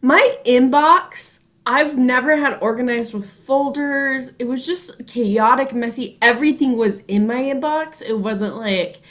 my 0.02 0.38
inbox 0.46 1.40
I've 1.68 1.98
never 1.98 2.38
had 2.38 2.60
organized 2.62 3.16
with 3.16 3.28
folders. 3.28 4.34
It 4.38 4.48
was 4.48 4.68
just 4.68 5.08
chaotic, 5.08 5.74
messy. 5.74 6.20
Everything 6.22 6.78
was 6.78 7.00
in 7.08 7.26
my 7.26 7.42
inbox. 7.42 8.04
It 8.04 8.20
wasn't 8.20 8.56
like 8.56 9.02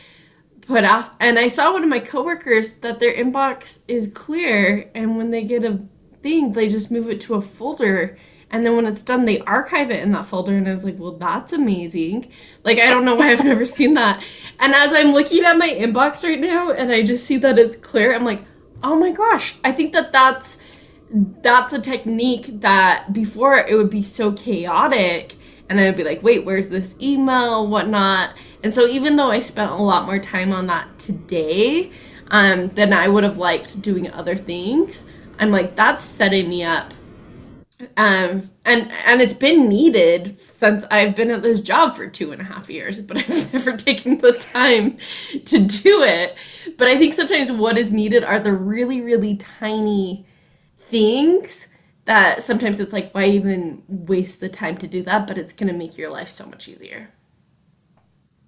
put 0.67 0.85
off 0.85 1.11
and 1.21 1.39
I 1.39 1.49
saw 1.49 1.73
one 1.73 1.83
of 1.83 1.89
my 1.89 1.99
coworkers 1.99 2.77
that 2.77 3.01
their 3.01 3.15
inbox 3.15 3.83
is 3.87 4.13
clear 4.13 4.91
and 4.95 5.17
when 5.17 5.31
they 5.31 5.45
get 5.45 5.65
a 5.65 5.81
thing 6.23 6.53
they 6.53 6.69
just 6.69 6.91
move 6.91 7.09
it 7.09 7.21
to 7.21 7.35
a 7.35 7.43
folder 7.43 8.17
and 8.51 8.65
then 8.65 8.77
when 8.77 8.87
it's 8.87 9.03
done 9.03 9.25
they 9.25 9.41
archive 9.41 9.91
it 9.91 10.03
in 10.03 10.13
that 10.13 10.25
folder 10.25 10.57
and 10.57 10.69
I 10.69 10.73
was 10.73 10.85
like, 10.85 10.97
"Well, 10.97 11.17
that's 11.17 11.53
amazing." 11.53 12.31
Like 12.63 12.79
I 12.79 12.89
don't 12.89 13.05
know 13.05 13.17
why 13.17 13.33
I've 13.33 13.45
never 13.53 13.65
seen 13.65 13.95
that. 13.95 14.23
And 14.61 14.73
as 14.75 14.93
I'm 14.93 15.13
looking 15.13 15.45
at 15.45 15.59
my 15.59 15.69
inbox 15.69 16.23
right 16.23 16.39
now 16.39 16.71
and 16.71 16.93
I 16.93 17.03
just 17.03 17.27
see 17.27 17.37
that 17.39 17.59
it's 17.59 17.75
clear, 17.77 18.15
I'm 18.15 18.25
like, 18.25 18.45
"Oh 18.81 18.95
my 18.95 19.11
gosh, 19.11 19.57
I 19.65 19.73
think 19.73 19.93
that 19.93 20.13
that's 20.13 20.57
that's 21.11 21.73
a 21.73 21.81
technique 21.81 22.61
that 22.61 23.13
before 23.13 23.57
it 23.57 23.75
would 23.75 23.91
be 23.91 24.03
so 24.03 24.33
chaotic 24.33 25.37
and 25.69 25.81
I 25.81 25.87
would 25.87 25.97
be 25.97 26.05
like, 26.05 26.23
wait, 26.23 26.45
where's 26.45 26.69
this 26.69 26.97
email, 27.01 27.67
whatnot. 27.67 28.35
And 28.65 28.73
so 28.73 28.87
even 28.89 29.17
though 29.17 29.31
I 29.31 29.41
spent 29.41 29.71
a 29.71 29.77
lot 29.77 30.07
more 30.07 30.19
time 30.19 30.51
on 30.51 30.67
that 30.69 30.99
today 30.99 31.93
um, 32.29 32.71
than 32.71 32.95
I 32.95 33.09
would 33.09 33.23
have 33.23 33.37
liked 33.37 33.83
doing 33.83 34.11
other 34.11 34.37
things, 34.37 35.07
I'm 35.39 35.51
like, 35.51 35.77
that's 35.77 36.03
setting 36.03 36.49
me 36.49 36.65
up. 36.65 36.95
Um, 37.99 38.51
and 38.65 38.91
and 39.05 39.21
it's 39.21 39.35
been 39.35 39.69
needed 39.69 40.41
since 40.41 40.85
I've 40.91 41.15
been 41.15 41.31
at 41.31 41.43
this 41.43 41.61
job 41.61 41.97
for 41.97 42.07
two 42.07 42.33
and 42.33 42.41
a 42.41 42.45
half 42.45 42.71
years, 42.71 43.01
but 43.01 43.17
I've 43.29 43.53
never 43.53 43.77
taken 43.77 44.19
the 44.19 44.33
time 44.33 44.97
to 45.45 45.59
do 45.59 46.03
it. 46.03 46.35
But 46.79 46.89
I 46.89 46.97
think 46.97 47.13
sometimes 47.13 47.53
what 47.53 47.77
is 47.77 47.93
needed 47.93 48.25
are 48.25 48.41
the 48.41 48.53
really, 48.53 49.03
really 49.03 49.37
tiny 49.37 50.25
things 50.79 51.69
that 52.07 52.43
sometimes 52.43 52.81
it's 52.81 52.93
like 52.93 53.13
why 53.13 53.27
even 53.27 53.83
waste 53.89 54.41
the 54.41 54.49
time 54.49 54.77
to 54.77 54.87
do 54.87 55.03
that 55.03 55.27
but 55.27 55.39
it's 55.39 55.55
to 55.55 55.73
make 55.73 55.97
your 55.97 56.11
life 56.11 56.29
so 56.29 56.47
much 56.47 56.69
easier 56.69 57.09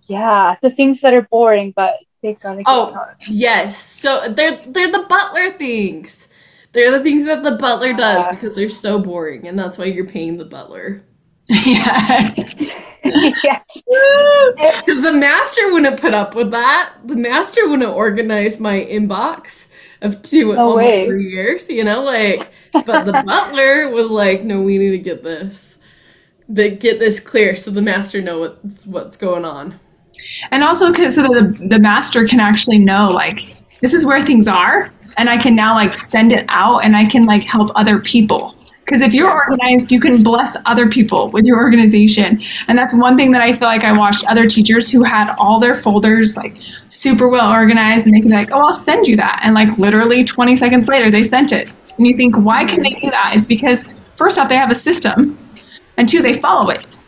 yeah 0.06 0.56
the 0.62 0.70
things 0.70 1.00
that 1.00 1.14
are 1.14 1.22
boring 1.30 1.72
but 1.76 1.94
they've 2.22 2.38
got 2.40 2.52
to 2.52 2.56
get 2.58 2.64
oh 2.66 2.92
done. 2.92 3.14
yes 3.28 3.76
so 3.82 4.28
they're 4.32 4.60
they're 4.66 4.90
the 4.92 5.04
butler 5.08 5.50
things 5.50 6.28
they're 6.72 6.90
the 6.90 7.02
things 7.02 7.24
that 7.24 7.42
the 7.42 7.52
butler 7.52 7.92
does 7.94 8.24
Yeah. 8.24 8.30
because 8.32 8.52
they're 8.54 8.68
so 8.68 8.98
boring 8.98 9.46
and 9.48 9.58
that's 9.58 9.78
why 9.78 9.84
you're 9.86 10.06
paying 10.06 10.36
the 10.36 10.44
butler 10.44 11.02
yeah. 11.48 12.34
yeah 13.04 13.60
because 14.56 15.02
the 15.02 15.12
master 15.16 15.72
wouldn't 15.72 16.00
put 16.00 16.12
up 16.14 16.34
with 16.34 16.50
that 16.50 16.92
the 17.04 17.14
master 17.16 17.68
wouldn't 17.68 17.88
organize 17.88 18.58
my 18.58 18.80
inbox 18.90 19.68
of 20.02 20.20
two 20.22 20.54
No 20.54 20.60
almost 20.70 20.76
way. 20.78 21.06
three 21.06 21.26
years 21.30 21.68
you 21.68 21.84
know 21.84 22.02
like 22.02 22.50
but 22.72 23.04
the 23.04 23.22
butler 23.24 23.90
was 23.90 24.10
like 24.10 24.42
no 24.42 24.60
we 24.62 24.78
need 24.78 24.90
to 24.90 24.98
get 24.98 25.22
this 25.22 25.78
the, 26.48 26.70
get 26.70 26.98
this 26.98 27.18
clear 27.20 27.54
so 27.56 27.70
the 27.70 27.82
master 27.82 28.20
know 28.20 28.40
what's 28.40 28.86
what's 28.86 29.16
going 29.16 29.44
on 29.44 29.78
And 30.50 30.62
also, 30.62 30.92
so 30.92 31.22
that 31.22 31.56
the, 31.58 31.68
the 31.68 31.78
master 31.78 32.26
can 32.26 32.40
actually 32.40 32.78
know, 32.78 33.10
like, 33.10 33.40
this 33.80 33.94
is 33.94 34.04
where 34.04 34.22
things 34.22 34.48
are, 34.48 34.92
and 35.16 35.28
I 35.28 35.38
can 35.38 35.54
now, 35.54 35.74
like, 35.74 35.96
send 35.96 36.32
it 36.32 36.44
out 36.48 36.84
and 36.84 36.96
I 36.96 37.04
can, 37.04 37.26
like, 37.26 37.44
help 37.44 37.70
other 37.74 37.98
people. 37.98 38.54
Because 38.84 39.02
if 39.02 39.12
you're 39.12 39.32
organized, 39.32 39.90
you 39.90 39.98
can 39.98 40.22
bless 40.22 40.56
other 40.64 40.88
people 40.88 41.28
with 41.30 41.44
your 41.44 41.56
organization. 41.56 42.40
And 42.68 42.78
that's 42.78 42.94
one 42.94 43.16
thing 43.16 43.32
that 43.32 43.42
I 43.42 43.52
feel 43.52 43.66
like 43.66 43.82
I 43.82 43.90
watched 43.90 44.24
other 44.26 44.48
teachers 44.48 44.92
who 44.92 45.02
had 45.02 45.34
all 45.38 45.58
their 45.58 45.74
folders, 45.74 46.36
like, 46.36 46.56
super 46.86 47.26
well 47.26 47.50
organized, 47.50 48.06
and 48.06 48.14
they 48.14 48.20
can 48.20 48.30
be 48.30 48.36
like, 48.36 48.52
oh, 48.52 48.60
I'll 48.60 48.72
send 48.72 49.08
you 49.08 49.16
that. 49.16 49.40
And, 49.42 49.54
like, 49.54 49.76
literally 49.76 50.22
20 50.22 50.54
seconds 50.54 50.86
later, 50.86 51.10
they 51.10 51.24
sent 51.24 51.50
it. 51.50 51.68
And 51.98 52.06
you 52.06 52.16
think, 52.16 52.36
why 52.36 52.64
can 52.64 52.82
they 52.82 52.90
do 52.90 53.10
that? 53.10 53.32
It's 53.34 53.46
because, 53.46 53.88
first 54.14 54.38
off, 54.38 54.48
they 54.48 54.56
have 54.56 54.70
a 54.70 54.74
system, 54.76 55.36
and 55.96 56.08
two, 56.08 56.22
they 56.22 56.34
follow 56.34 56.70
it. 56.70 57.00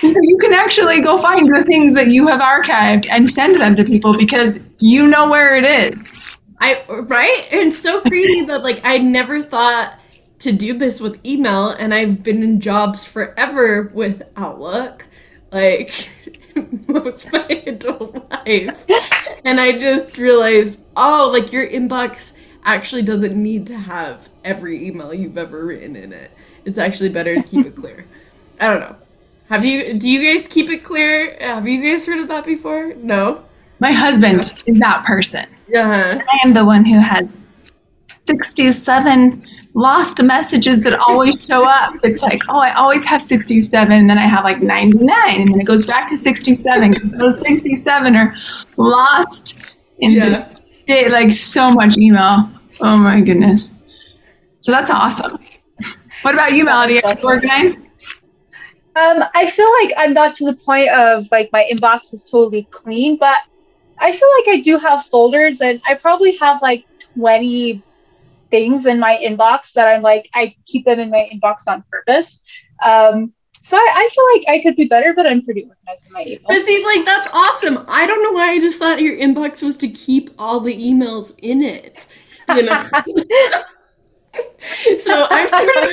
So 0.00 0.20
you 0.22 0.38
can 0.38 0.54
actually 0.54 1.00
go 1.00 1.18
find 1.18 1.48
the 1.52 1.64
things 1.64 1.94
that 1.94 2.08
you 2.08 2.28
have 2.28 2.40
archived 2.40 3.06
and 3.10 3.28
send 3.28 3.60
them 3.60 3.74
to 3.74 3.84
people 3.84 4.16
because 4.16 4.60
you 4.78 5.08
know 5.08 5.28
where 5.28 5.56
it 5.56 5.64
is. 5.64 6.16
I 6.60 6.84
right? 6.88 7.48
And 7.50 7.72
so 7.72 8.00
crazy 8.00 8.44
that 8.46 8.62
like 8.62 8.80
I 8.84 8.98
never 8.98 9.42
thought 9.42 9.98
to 10.40 10.52
do 10.52 10.78
this 10.78 11.00
with 11.00 11.24
email 11.26 11.70
and 11.70 11.92
I've 11.92 12.22
been 12.22 12.42
in 12.42 12.60
jobs 12.60 13.04
forever 13.04 13.90
with 13.92 14.22
Outlook. 14.36 15.06
Like 15.50 15.90
most 16.86 17.26
of 17.26 17.32
my 17.32 17.62
adult 17.66 18.30
life. 18.30 18.86
And 19.44 19.60
I 19.60 19.76
just 19.76 20.16
realized, 20.16 20.80
oh, 20.96 21.30
like 21.32 21.52
your 21.52 21.68
inbox 21.68 22.34
actually 22.64 23.02
doesn't 23.02 23.40
need 23.40 23.66
to 23.66 23.78
have 23.78 24.28
every 24.44 24.86
email 24.86 25.14
you've 25.14 25.38
ever 25.38 25.64
written 25.64 25.96
in 25.96 26.12
it. 26.12 26.30
It's 26.64 26.78
actually 26.78 27.08
better 27.08 27.34
to 27.34 27.42
keep 27.42 27.66
it 27.66 27.76
clear. 27.76 28.04
I 28.60 28.68
don't 28.68 28.80
know. 28.80 28.96
Have 29.48 29.64
you 29.64 29.94
do 29.94 30.08
you 30.08 30.20
guys 30.34 30.46
keep 30.48 30.68
it 30.70 30.84
clear? 30.84 31.36
Have 31.40 31.66
you 31.66 31.80
guys 31.82 32.06
heard 32.06 32.20
of 32.20 32.28
that 32.28 32.44
before? 32.44 32.94
No? 32.96 33.44
My 33.80 33.92
husband 33.92 34.54
is 34.66 34.78
that 34.78 35.04
person. 35.04 35.46
Uh-huh. 35.74 36.18
I 36.20 36.38
am 36.44 36.52
the 36.52 36.64
one 36.64 36.84
who 36.84 36.98
has 36.98 37.44
67 38.06 39.46
lost 39.74 40.22
messages 40.22 40.82
that 40.82 40.98
always 40.98 41.44
show 41.44 41.64
up. 41.64 41.94
It's 42.02 42.22
like, 42.22 42.42
oh, 42.48 42.58
I 42.58 42.72
always 42.74 43.04
have 43.04 43.22
67, 43.22 43.92
and 43.92 44.10
then 44.10 44.18
I 44.18 44.22
have 44.26 44.44
like 44.44 44.60
99, 44.60 45.40
and 45.40 45.52
then 45.52 45.60
it 45.60 45.64
goes 45.64 45.86
back 45.86 46.08
to 46.08 46.16
67 46.16 46.90
because 46.92 47.10
those 47.12 47.40
67 47.40 48.16
are 48.16 48.34
lost 48.76 49.58
in 49.98 50.12
Yeah. 50.12 50.28
the 50.28 50.60
day. 50.86 51.08
Like 51.08 51.30
so 51.30 51.70
much 51.70 51.96
email. 51.96 52.50
Oh 52.80 52.96
my 52.96 53.20
goodness. 53.20 53.72
So 54.58 54.72
that's 54.72 54.90
awesome. 54.90 55.38
What 56.22 56.34
about 56.34 56.52
you, 56.52 56.64
Melody? 56.64 57.00
Are 57.02 57.14
you 57.14 57.22
organized? 57.22 57.90
Um, 58.98 59.24
I 59.34 59.48
feel 59.48 59.70
like 59.80 59.92
I'm 59.96 60.12
not 60.12 60.34
to 60.36 60.44
the 60.44 60.54
point 60.54 60.90
of 60.90 61.28
like 61.30 61.50
my 61.52 61.68
inbox 61.70 62.12
is 62.12 62.24
totally 62.24 62.66
clean, 62.70 63.16
but 63.16 63.38
I 63.98 64.10
feel 64.12 64.28
like 64.38 64.56
I 64.56 64.60
do 64.60 64.76
have 64.78 65.06
folders 65.06 65.60
and 65.60 65.80
I 65.86 65.94
probably 65.94 66.36
have 66.38 66.60
like 66.62 66.84
20 67.14 67.82
things 68.50 68.86
in 68.86 68.98
my 68.98 69.16
inbox 69.22 69.72
that 69.74 69.86
I'm 69.86 70.02
like, 70.02 70.28
I 70.34 70.54
keep 70.66 70.84
them 70.84 70.98
in 70.98 71.10
my 71.10 71.30
inbox 71.32 71.68
on 71.68 71.84
purpose. 71.90 72.42
Um, 72.84 73.32
so 73.62 73.76
I, 73.76 73.92
I 73.94 74.08
feel 74.14 74.24
like 74.34 74.58
I 74.58 74.62
could 74.62 74.74
be 74.74 74.86
better, 74.86 75.12
but 75.14 75.26
I'm 75.26 75.44
pretty 75.44 75.62
organized 75.62 76.06
in 76.06 76.12
my 76.12 76.24
inbox. 76.24 76.48
But 76.48 76.64
see, 76.64 76.84
like 76.84 77.04
that's 77.04 77.28
awesome. 77.32 77.84
I 77.86 78.06
don't 78.06 78.22
know 78.22 78.32
why 78.32 78.50
I 78.52 78.58
just 78.58 78.78
thought 78.78 79.00
your 79.00 79.16
inbox 79.16 79.62
was 79.62 79.76
to 79.78 79.88
keep 79.88 80.30
all 80.38 80.58
the 80.58 80.74
emails 80.74 81.34
in 81.38 81.62
it. 81.62 82.06
You 82.48 82.62
know. 82.64 82.88
so 84.98 85.26
I'm 85.30 85.48
sort 85.48 85.68
of 85.76 85.92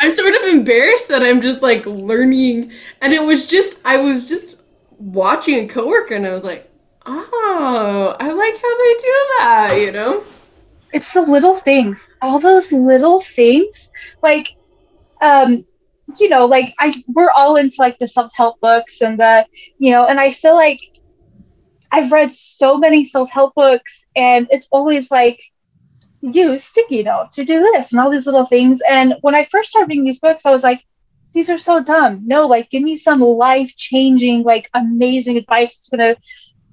I'm 0.00 0.10
sort 0.12 0.34
of 0.34 0.42
embarrassed 0.48 1.08
that 1.08 1.22
I'm 1.22 1.40
just 1.40 1.62
like 1.62 1.86
learning, 1.86 2.72
and 3.00 3.12
it 3.12 3.22
was 3.22 3.48
just 3.48 3.78
I 3.84 3.96
was 3.98 4.28
just 4.28 4.60
watching 4.98 5.64
a 5.64 5.68
coworker, 5.68 6.14
and 6.14 6.26
I 6.26 6.32
was 6.32 6.44
like, 6.44 6.70
oh, 7.06 8.16
I 8.20 8.30
like 8.30 8.54
how 8.54 8.78
they 8.78 8.94
do 8.98 9.26
that. 9.38 9.76
You 9.80 9.92
know. 9.92 10.24
it's 10.92 11.12
the 11.12 11.22
little 11.22 11.56
things 11.58 12.06
all 12.22 12.38
those 12.38 12.70
little 12.72 13.20
things 13.20 13.90
like 14.22 14.48
um 15.22 15.64
you 16.18 16.28
know 16.28 16.46
like 16.46 16.74
i 16.78 16.92
we're 17.08 17.30
all 17.30 17.56
into 17.56 17.76
like 17.78 17.98
the 17.98 18.06
self-help 18.08 18.60
books 18.60 19.00
and 19.00 19.18
the 19.18 19.46
you 19.78 19.90
know 19.90 20.04
and 20.06 20.20
i 20.20 20.30
feel 20.30 20.54
like 20.54 20.78
i've 21.92 22.12
read 22.12 22.34
so 22.34 22.76
many 22.78 23.04
self-help 23.04 23.54
books 23.54 24.06
and 24.16 24.46
it's 24.50 24.68
always 24.70 25.10
like 25.10 25.40
use 26.32 26.64
sticky 26.64 27.02
notes 27.02 27.38
or 27.38 27.44
do 27.44 27.60
this 27.60 27.92
and 27.92 28.00
all 28.00 28.10
these 28.10 28.26
little 28.26 28.46
things. 28.46 28.80
And 28.88 29.14
when 29.20 29.34
i 29.34 29.44
first 29.44 29.70
started 29.70 29.88
reading 29.88 30.04
these 30.04 30.20
books 30.20 30.46
i 30.46 30.50
was 30.50 30.62
like 30.62 30.84
these 31.34 31.50
are 31.50 31.58
so 31.58 31.82
dumb. 31.82 32.22
No 32.24 32.46
like 32.46 32.70
give 32.70 32.82
me 32.82 32.96
some 32.96 33.20
life-changing 33.20 34.44
like 34.44 34.70
amazing 34.72 35.36
advice 35.36 35.74
that's 35.74 35.88
gonna 35.88 36.16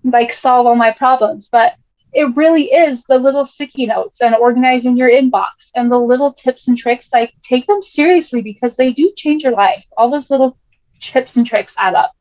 like 0.04 0.32
solve 0.32 0.68
all 0.68 0.76
my 0.76 0.92
problems. 0.92 1.50
But 1.52 1.74
it 2.14 2.36
really 2.36 2.66
is 2.66 3.04
the 3.10 3.18
little 3.18 3.46
sticky 3.46 3.88
notes 3.88 4.22
and 4.22 4.36
organizing 4.36 4.98
your 4.98 5.10
inbox 5.10 5.72
and 5.76 5.92
the 5.92 5.98
little 5.98 6.32
tips 6.32 6.68
and 6.68 6.78
tricks. 6.78 7.10
Like 7.12 7.34
take 7.42 7.66
them 7.68 7.82
seriously 7.82 8.42
because 8.42 8.76
they 8.76 8.94
do 8.94 9.12
change 9.18 9.44
your 9.44 9.54
life. 9.54 9.84
All 9.98 10.12
those 10.12 10.30
little 10.30 10.58
tips 11.00 11.36
and 11.38 11.46
tricks 11.46 11.76
add 11.80 11.96
up. 11.96 12.12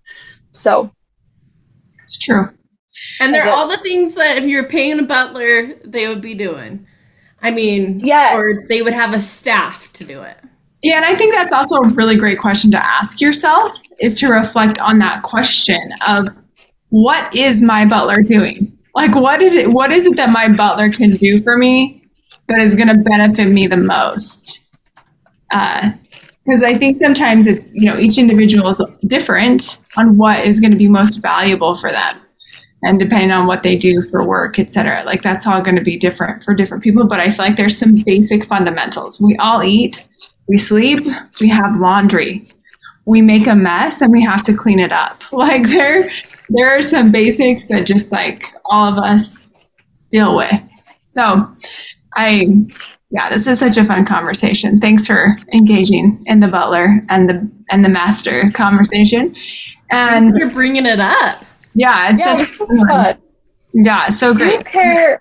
So 0.53 0.91
It's 2.03 2.19
true. 2.19 2.51
And 3.21 3.35
they're 3.35 3.49
all 3.51 3.69
the 3.69 3.77
things 3.77 4.15
that 4.15 4.39
if 4.39 4.47
you're 4.47 4.67
paying 4.67 4.99
a 4.99 5.03
butler, 5.03 5.75
they 5.85 6.09
would 6.09 6.23
be 6.23 6.35
doing. 6.35 6.87
I 7.43 7.51
mean, 7.51 8.01
Yes. 8.01 8.39
or 8.39 8.55
they 8.69 8.83
would 8.83 8.93
have 8.93 9.15
a 9.15 9.21
staff 9.21 9.93
to 9.95 10.05
do 10.05 10.21
it. 10.23 10.37
Yeah, 10.83 10.97
and 10.97 11.05
I 11.05 11.15
think 11.15 11.35
that's 11.35 11.53
also 11.53 11.77
a 11.77 11.89
really 11.91 12.17
great 12.17 12.39
question 12.39 12.71
to 12.71 12.83
ask 12.85 13.21
yourself 13.21 13.77
is 13.99 14.15
to 14.21 14.29
reflect 14.29 14.79
on 14.79 14.99
that 15.01 15.23
question 15.23 15.93
of 16.07 16.29
what 16.89 17.35
is 17.37 17.61
my 17.63 17.85
butler 17.85 18.23
doing? 18.23 18.77
Like 18.95 19.15
what 19.15 19.39
did 19.41 19.55
it 19.55 19.73
what 19.73 19.93
is 19.93 20.07
it 20.07 20.17
that 20.17 20.31
my 20.31 20.49
butler 20.49 20.91
can 20.91 21.17
do 21.17 21.39
for 21.39 21.57
me 21.57 22.03
that 22.49 22.61
is 22.61 22.75
going 22.75 22.89
to 22.89 22.97
benefit 22.99 23.47
me 23.47 23.67
the 23.67 23.77
most? 23.77 24.63
Uh 25.53 25.93
because 26.45 26.63
I 26.63 26.77
think 26.79 26.97
sometimes 26.97 27.47
it's, 27.47 27.71
you 27.75 27.85
know, 27.85 27.99
each 27.99 28.17
individual 28.17 28.69
is 28.71 28.83
different 29.07 29.79
on 29.99 30.17
what 30.17 30.45
is 30.47 30.59
going 30.59 30.71
to 30.71 30.77
be 30.77 30.89
most 30.89 31.17
valuable 31.17 31.75
for 31.75 31.93
them. 31.93 32.19
And 32.83 32.99
depending 32.99 33.31
on 33.31 33.47
what 33.47 33.63
they 33.63 33.77
do 33.77 34.01
for 34.01 34.25
work, 34.25 34.59
et 34.59 34.73
cetera, 34.73 35.05
like 35.05 35.23
that's 35.23 35.47
all 35.47 35.61
going 35.61 35.77
to 35.77 35.83
be 35.83 35.99
different 35.99 36.43
for 36.43 36.55
different 36.55 36.83
people. 36.83 37.07
But 37.07 37.21
I 37.21 37.31
feel 37.31 37.47
like 37.47 37.57
there's 37.57 37.77
some 37.77 38.03
basic 38.07 38.47
fundamentals. 38.47 39.21
We 39.21 39.37
all 39.37 39.63
eat, 39.63 40.07
we 40.49 40.57
sleep, 40.57 41.07
we 41.41 41.49
have 41.49 41.77
laundry, 41.77 42.51
we 43.05 43.23
make 43.23 43.47
a 43.47 43.55
mess 43.55 44.01
and 44.01 44.13
we 44.13 44.23
have 44.23 44.43
to 44.45 44.55
clean 44.55 44.79
it 44.79 44.93
up. 44.93 45.23
Like 45.33 45.65
there 45.65 46.11
there 46.49 46.77
are 46.77 46.83
some 46.83 47.13
basics 47.13 47.67
that 47.67 47.87
just 47.87 48.11
like 48.11 48.53
all 48.65 48.91
of 48.93 48.99
us 48.99 49.55
deal 50.11 50.37
with. 50.37 50.63
So 51.03 51.49
I 52.17 52.67
yeah, 53.11 53.29
this 53.29 53.47
is 53.47 53.59
such 53.59 53.77
a 53.77 53.85
fun 53.85 54.05
conversation. 54.05 54.81
Thanks 54.81 55.07
for 55.07 55.37
engaging 55.53 56.23
in 56.27 56.41
the 56.41 56.49
butler 56.49 57.05
and 57.09 57.29
the 57.29 57.51
and 57.71 57.85
the 57.85 57.89
master 57.89 58.51
conversation. 58.55 59.35
And 59.91 60.37
you're 60.37 60.51
bringing 60.51 60.87
it 60.87 61.01
up. 61.01 61.45
Yeah, 61.75 62.11
it's 62.13 62.21
yeah, 62.21 62.35
such 62.35 62.49
fun. 62.49 63.19
Yeah, 63.73 64.09
so 64.11 64.35
Do 64.35 64.45
you 64.45 64.51
great. 64.57 64.67
care? 64.67 65.21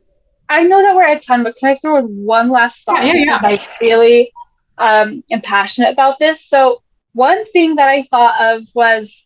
I 0.49 0.63
know 0.63 0.81
that 0.81 0.95
we're 0.95 1.03
at 1.03 1.21
time, 1.21 1.43
but 1.43 1.55
can 1.55 1.69
I 1.69 1.75
throw 1.75 1.97
in 1.97 2.25
one 2.25 2.49
last 2.49 2.85
thought? 2.85 3.05
Yeah, 3.05 3.13
yeah, 3.13 3.23
yeah. 3.25 3.37
Because 3.37 3.59
I 3.59 3.67
really 3.81 4.31
um, 4.77 5.23
am 5.29 5.41
passionate 5.41 5.91
about 5.91 6.17
this. 6.19 6.43
So 6.43 6.81
one 7.13 7.45
thing 7.51 7.75
that 7.75 7.87
I 7.87 8.03
thought 8.03 8.55
of 8.55 8.67
was, 8.73 9.25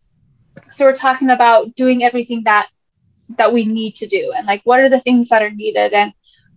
so 0.71 0.85
we're 0.85 0.93
talking 0.93 1.29
about 1.29 1.75
doing 1.75 2.03
everything 2.03 2.43
that 2.45 2.67
that 3.37 3.53
we 3.53 3.65
need 3.65 3.95
to 3.95 4.07
do, 4.07 4.33
and 4.35 4.45
like 4.45 4.61
what 4.65 4.79
are 4.79 4.89
the 4.89 4.99
things 4.99 5.29
that 5.29 5.41
are 5.41 5.49
needed, 5.49 5.93
and 5.93 6.11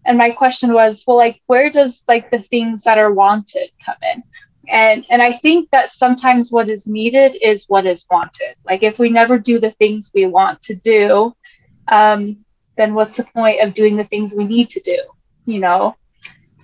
and 0.04 0.18
my 0.18 0.30
question 0.30 0.72
was, 0.72 1.04
well, 1.06 1.16
like 1.16 1.40
where 1.46 1.70
does 1.70 2.02
like 2.08 2.30
the 2.30 2.42
things 2.42 2.82
that 2.82 2.98
are 2.98 3.12
wanted 3.12 3.70
come 3.84 3.96
in? 4.12 4.22
And 4.68 5.04
and 5.10 5.22
I 5.22 5.32
think 5.32 5.70
that 5.70 5.90
sometimes 5.90 6.50
what 6.50 6.68
is 6.68 6.86
needed 6.86 7.36
is 7.40 7.64
what 7.68 7.86
is 7.86 8.04
wanted. 8.10 8.56
Like 8.64 8.82
if 8.82 8.98
we 8.98 9.08
never 9.10 9.38
do 9.38 9.60
the 9.60 9.72
things 9.72 10.10
we 10.14 10.26
want 10.26 10.60
to 10.62 10.74
do, 10.74 11.34
um, 11.88 12.44
then 12.76 12.94
what's 12.94 13.16
the 13.16 13.24
point 13.24 13.62
of 13.62 13.74
doing 13.74 13.96
the 13.96 14.04
things 14.04 14.34
we 14.34 14.44
need 14.44 14.68
to 14.70 14.80
do? 14.80 14.98
You 15.44 15.60
know, 15.60 15.96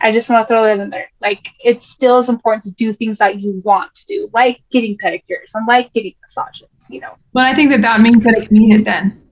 I 0.01 0.11
just 0.11 0.29
want 0.29 0.47
to 0.47 0.53
throw 0.53 0.65
that 0.65 0.81
in 0.81 0.91
there. 0.91 1.11
Like, 1.21 1.47
it 1.65 1.81
still 1.81 2.19
is 2.19 2.29
important 2.29 2.65
to 2.65 2.71
do 2.73 2.93
things 2.93 3.19
that 3.19 3.41
you 3.41 3.63
want 3.65 3.95
to 3.95 4.05
do, 4.07 4.29
like 4.35 4.61
getting 4.73 4.99
pedicures 4.99 5.55
and 5.55 5.67
like 5.67 5.93
getting 5.93 6.15
massages, 6.21 6.69
you 6.91 7.01
know. 7.01 7.15
Well, 7.33 7.47
I 7.47 7.55
think 7.55 7.71
that 7.71 7.83
that 7.83 8.01
means 8.01 8.25
that 8.25 8.35
it's 8.37 8.51
needed 8.51 8.85
then. 8.85 9.23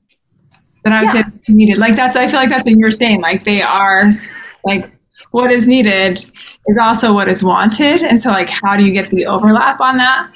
Then 0.84 0.92
I 0.92 1.00
would 1.00 1.12
Yeah. 1.12 1.24
say 1.24 1.32
it's 1.34 1.48
needed. 1.48 1.78
Like 1.78 1.96
that's, 1.96 2.14
I 2.14 2.28
feel 2.28 2.38
like 2.38 2.50
that's 2.50 2.68
what 2.68 2.76
you're 2.76 2.92
saying. 2.92 3.20
Like 3.20 3.42
they 3.44 3.62
are, 3.62 4.22
like 4.64 4.92
what 5.30 5.50
is 5.50 5.68
needed 5.68 6.30
is 6.66 6.78
also 6.78 7.12
what 7.12 7.28
is 7.28 7.42
wanted. 7.42 8.02
And 8.02 8.22
so 8.22 8.30
like, 8.30 8.50
how 8.50 8.76
do 8.76 8.84
you 8.84 8.92
get 8.92 9.10
the 9.10 9.26
overlap 9.26 9.80
on 9.80 9.96
that? 9.98 10.30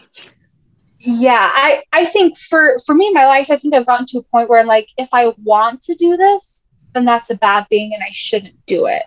Yeah, 0.99 1.51
I, 1.53 1.83
I 1.93 2.07
think 2.07 2.39
for, 2.39 2.79
for 2.87 2.95
me 2.95 3.09
in 3.09 3.13
my 3.13 3.27
life, 3.27 3.51
I 3.51 3.59
think 3.59 3.75
I've 3.75 3.87
gotten 3.87 4.07
to 4.07 4.19
a 4.19 4.23
point 4.23 4.49
where 4.49 4.61
I'm 4.61 4.67
like, 4.67 4.89
if 4.97 5.09
I 5.13 5.35
want 5.43 5.83
to 5.83 5.95
do 5.95 6.17
this, 6.17 6.63
then 6.95 7.05
that's 7.05 7.29
a 7.31 7.35
bad 7.35 7.69
thing 7.69 7.93
and 7.93 8.03
I 8.03 8.11
shouldn't 8.13 8.55
do 8.67 8.87
it. 8.87 9.03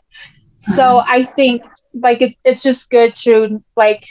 So 0.60 1.00
I 1.00 1.24
think 1.24 1.64
like 1.94 2.22
it, 2.22 2.36
it's 2.44 2.62
just 2.62 2.90
good 2.90 3.16
to 3.16 3.64
like 3.76 4.06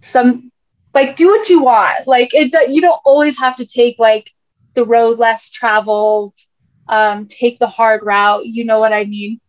some 0.00 0.50
like 0.94 1.16
do 1.16 1.28
what 1.28 1.48
you 1.48 1.62
want. 1.62 2.06
Like 2.06 2.30
it 2.32 2.54
you 2.70 2.80
don't 2.80 3.00
always 3.04 3.38
have 3.38 3.56
to 3.56 3.66
take 3.66 3.98
like 3.98 4.30
the 4.74 4.84
road 4.84 5.18
less 5.18 5.50
traveled, 5.50 6.34
um, 6.88 7.26
take 7.26 7.58
the 7.58 7.66
hard 7.66 8.02
route. 8.04 8.46
You 8.46 8.64
know 8.64 8.78
what 8.78 8.92
I 8.92 9.04
mean? 9.04 9.40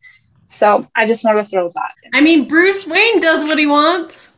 So 0.54 0.88
I 0.96 1.06
just 1.06 1.24
want 1.24 1.38
to 1.40 1.46
throw 1.46 1.70
that. 1.70 1.92
In. 2.04 2.12
I 2.14 2.22
mean, 2.22 2.48
Bruce 2.48 2.86
Wayne 2.88 3.20
does 3.20 3.44
what 3.44 3.58
he 3.58 3.66
wants. 3.66 4.30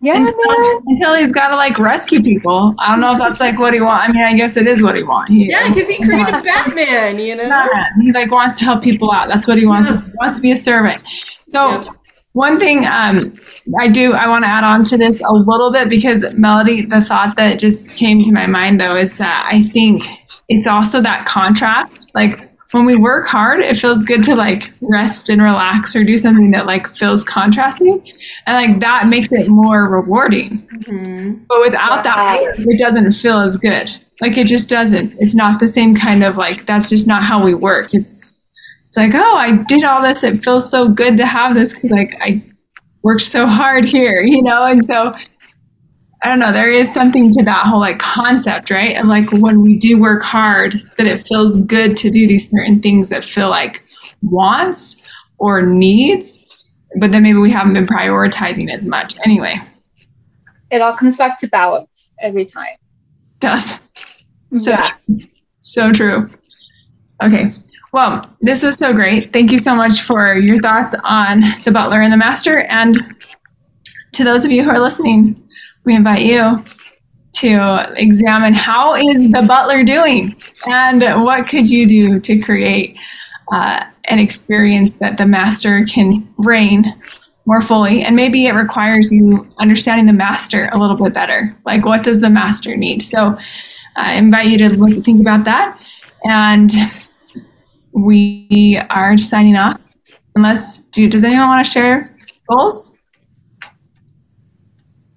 Yeah, 0.00 0.12
man. 0.12 0.26
Until, 0.26 0.82
until 0.86 1.14
he's 1.14 1.32
got 1.32 1.48
to 1.48 1.56
like 1.56 1.78
rescue 1.78 2.22
people. 2.22 2.74
I 2.78 2.88
don't 2.88 3.00
know 3.00 3.12
if 3.12 3.18
that's 3.18 3.40
like 3.40 3.58
what 3.58 3.72
he 3.74 3.80
wants. 3.80 4.08
I 4.08 4.12
mean, 4.12 4.22
I 4.24 4.34
guess 4.34 4.56
it 4.56 4.66
is 4.66 4.82
what 4.82 4.94
he 4.94 5.02
wants. 5.02 5.32
Yeah, 5.32 5.68
because 5.68 5.88
he 5.88 5.96
created 6.04 6.44
Batman, 6.44 7.18
you 7.18 7.34
know? 7.34 7.48
Batman. 7.48 8.00
He 8.02 8.12
like 8.12 8.30
wants 8.30 8.58
to 8.58 8.64
help 8.64 8.82
people 8.82 9.10
out. 9.10 9.28
That's 9.28 9.46
what 9.48 9.58
he 9.58 9.66
wants. 9.66 9.88
He 9.88 9.96
wants 10.20 10.36
to 10.36 10.42
be 10.42 10.52
a 10.52 10.56
servant. 10.56 11.02
So 11.48 11.68
Yeah. 11.70 11.90
one 12.34 12.60
thing 12.60 12.86
um, 12.86 13.36
I 13.80 13.88
do 13.88 14.12
I 14.12 14.28
want 14.28 14.44
to 14.44 14.48
add 14.48 14.64
on 14.64 14.84
to 14.84 14.98
this 14.98 15.20
a 15.20 15.32
little 15.32 15.72
bit 15.72 15.88
because 15.88 16.24
Melody, 16.34 16.84
the 16.84 17.00
thought 17.00 17.36
that 17.36 17.58
just 17.58 17.94
came 17.94 18.22
to 18.22 18.30
my 18.32 18.46
mind 18.46 18.80
though 18.80 18.96
is 18.96 19.16
that 19.16 19.48
I 19.50 19.62
think 19.62 20.04
it's 20.48 20.66
also 20.66 21.00
that 21.00 21.24
contrast. 21.26 22.14
Like 22.14 22.52
when 22.72 22.84
we 22.84 22.96
work 22.96 23.26
hard, 23.26 23.60
it 23.60 23.76
feels 23.76 24.04
good 24.04 24.24
to 24.24 24.34
like 24.34 24.72
rest 24.80 25.28
and 25.28 25.40
relax 25.42 25.94
or 25.94 26.04
do 26.04 26.16
something 26.16 26.50
that 26.50 26.66
like 26.66 26.94
feels 26.96 27.24
contrasting, 27.24 28.02
and 28.46 28.72
like 28.72 28.80
that 28.80 29.08
makes 29.08 29.32
it 29.32 29.48
more 29.48 29.88
rewarding. 29.88 30.66
Mhm. 30.88 31.40
But 31.48 31.60
without 31.60 32.04
that, 32.04 32.40
it 32.58 32.78
doesn't 32.78 33.12
feel 33.12 33.40
as 33.40 33.56
good. 33.56 33.96
Like 34.20 34.36
it 34.36 34.46
just 34.46 34.68
doesn't. 34.68 35.14
It's 35.18 35.34
not 35.34 35.60
the 35.60 35.68
same 35.68 35.94
kind 35.94 36.24
of 36.24 36.36
like 36.36 36.66
that's 36.66 36.88
just 36.88 37.06
not 37.06 37.22
how 37.22 37.42
we 37.42 37.54
work. 37.54 37.94
It's 37.94 38.40
it's 38.86 38.96
like, 38.96 39.12
oh, 39.14 39.36
I 39.36 39.52
did 39.68 39.84
all 39.84 40.02
this. 40.02 40.22
It 40.22 40.42
feels 40.42 40.70
so 40.70 40.88
good 40.88 41.16
to 41.18 41.26
have 41.26 41.54
this 41.54 41.74
because 41.74 41.90
like 41.90 42.14
I 42.20 42.42
worked 43.02 43.22
so 43.22 43.46
hard 43.46 43.84
here, 43.84 44.22
you 44.26 44.42
know? 44.42 44.64
And 44.64 44.84
so 44.84 45.12
I 46.26 46.28
don't 46.28 46.40
know, 46.40 46.50
there 46.52 46.72
is 46.72 46.92
something 46.92 47.30
to 47.30 47.44
that 47.44 47.66
whole 47.66 47.78
like 47.78 48.00
concept, 48.00 48.68
right? 48.72 48.96
And 48.96 49.08
like 49.08 49.30
when 49.30 49.62
we 49.62 49.78
do 49.78 49.96
work 49.96 50.24
hard, 50.24 50.82
that 50.98 51.06
it 51.06 51.24
feels 51.28 51.64
good 51.66 51.96
to 51.98 52.10
do 52.10 52.26
these 52.26 52.50
certain 52.50 52.82
things 52.82 53.10
that 53.10 53.24
feel 53.24 53.48
like 53.48 53.86
wants 54.22 55.00
or 55.38 55.62
needs, 55.62 56.44
but 56.98 57.12
then 57.12 57.22
maybe 57.22 57.38
we 57.38 57.52
haven't 57.52 57.74
been 57.74 57.86
prioritizing 57.86 58.74
as 58.74 58.84
much. 58.84 59.14
Anyway, 59.24 59.54
It 60.72 60.80
all 60.82 60.96
comes 60.96 61.16
back 61.16 61.38
to 61.38 61.46
balance 61.46 62.12
every 62.20 62.44
time. 62.44 62.74
does. 63.38 63.80
So, 64.52 64.72
Yeah. 64.72 64.90
so 65.60 65.92
true. 65.92 66.28
Okay. 67.22 67.52
Well, 67.92 68.28
this 68.40 68.64
was 68.64 68.76
so 68.78 68.92
great. 68.92 69.32
Thank 69.32 69.52
you 69.52 69.58
so 69.58 69.76
much 69.76 70.02
for 70.02 70.34
your 70.34 70.56
thoughts 70.56 70.92
on 71.04 71.42
the 71.64 71.70
butler 71.70 72.00
and 72.02 72.12
the 72.12 72.16
master. 72.16 72.62
And 72.62 73.14
to 74.14 74.24
those 74.24 74.44
of 74.44 74.50
you 74.50 74.64
who 74.64 74.70
are 74.70 74.80
listening, 74.80 75.40
we 75.86 75.94
invite 75.94 76.20
you 76.20 76.62
to 77.32 77.92
examine 77.96 78.52
how 78.52 78.94
is 78.94 79.30
the 79.30 79.42
butler 79.42 79.84
doing 79.84 80.34
and 80.66 81.02
what 81.22 81.48
could 81.48 81.70
you 81.70 81.86
do 81.86 82.18
to 82.20 82.40
create 82.40 82.96
uh, 83.52 83.84
an 84.06 84.18
experience 84.18 84.96
that 84.96 85.16
the 85.16 85.26
master 85.26 85.84
can 85.84 86.28
reign 86.38 86.84
more 87.46 87.60
fully. 87.60 88.02
And 88.02 88.16
maybe 88.16 88.46
it 88.46 88.54
requires 88.54 89.12
you 89.12 89.46
understanding 89.58 90.06
the 90.06 90.12
master 90.12 90.68
a 90.72 90.78
little 90.78 90.96
bit 90.96 91.14
better. 91.14 91.56
Like 91.64 91.84
what 91.84 92.02
does 92.02 92.20
the 92.20 92.30
master 92.30 92.76
need? 92.76 93.02
So 93.02 93.38
i 93.94 94.14
invite 94.14 94.48
you 94.48 94.58
to 94.58 94.68
look, 94.70 95.04
think 95.04 95.20
about 95.20 95.44
that. 95.44 95.78
And 96.24 96.70
we 97.92 98.80
are 98.90 99.16
signing 99.16 99.56
off. 99.56 99.92
Unless 100.34 100.80
do, 100.90 101.08
does 101.08 101.22
anyone 101.22 101.48
want 101.48 101.64
to 101.64 101.70
share 101.70 102.14
goals 102.48 102.95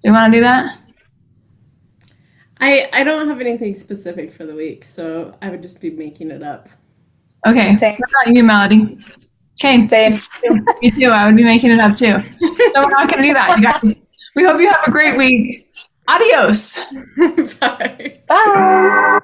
you 0.02 0.12
want 0.12 0.32
to 0.32 0.38
do 0.38 0.42
that 0.42 0.78
I, 2.62 2.90
I 2.92 3.04
don't 3.04 3.26
have 3.28 3.40
anything 3.40 3.74
specific 3.74 4.30
for 4.30 4.44
the 4.44 4.54
week, 4.54 4.84
so 4.84 5.34
I 5.40 5.48
would 5.48 5.62
just 5.62 5.80
be 5.80 5.88
making 5.88 6.30
it 6.30 6.42
up. 6.42 6.68
okay 7.46 7.74
Same. 7.76 7.96
what 7.98 8.10
about 8.10 8.34
you 8.36 8.44
melody 8.44 8.98
okay 9.58 9.86
Same. 9.86 10.20
me 10.82 10.90
too 10.90 11.08
i 11.08 11.24
would 11.26 11.36
be 11.36 11.44
making 11.44 11.70
it 11.70 11.80
up 11.80 11.92
too 11.92 12.22
so 12.74 12.82
we're 12.82 12.90
not 12.90 13.08
going 13.08 13.22
to 13.22 13.28
do 13.28 13.34
that 13.34 13.56
you 13.56 13.62
guys 13.64 13.94
we 14.36 14.44
hope 14.44 14.60
you 14.60 14.70
have 14.70 14.86
a 14.86 14.90
great 14.90 15.16
week 15.16 15.70
adios 16.08 16.84
Bye. 17.60 18.20
Bye. 18.28 19.20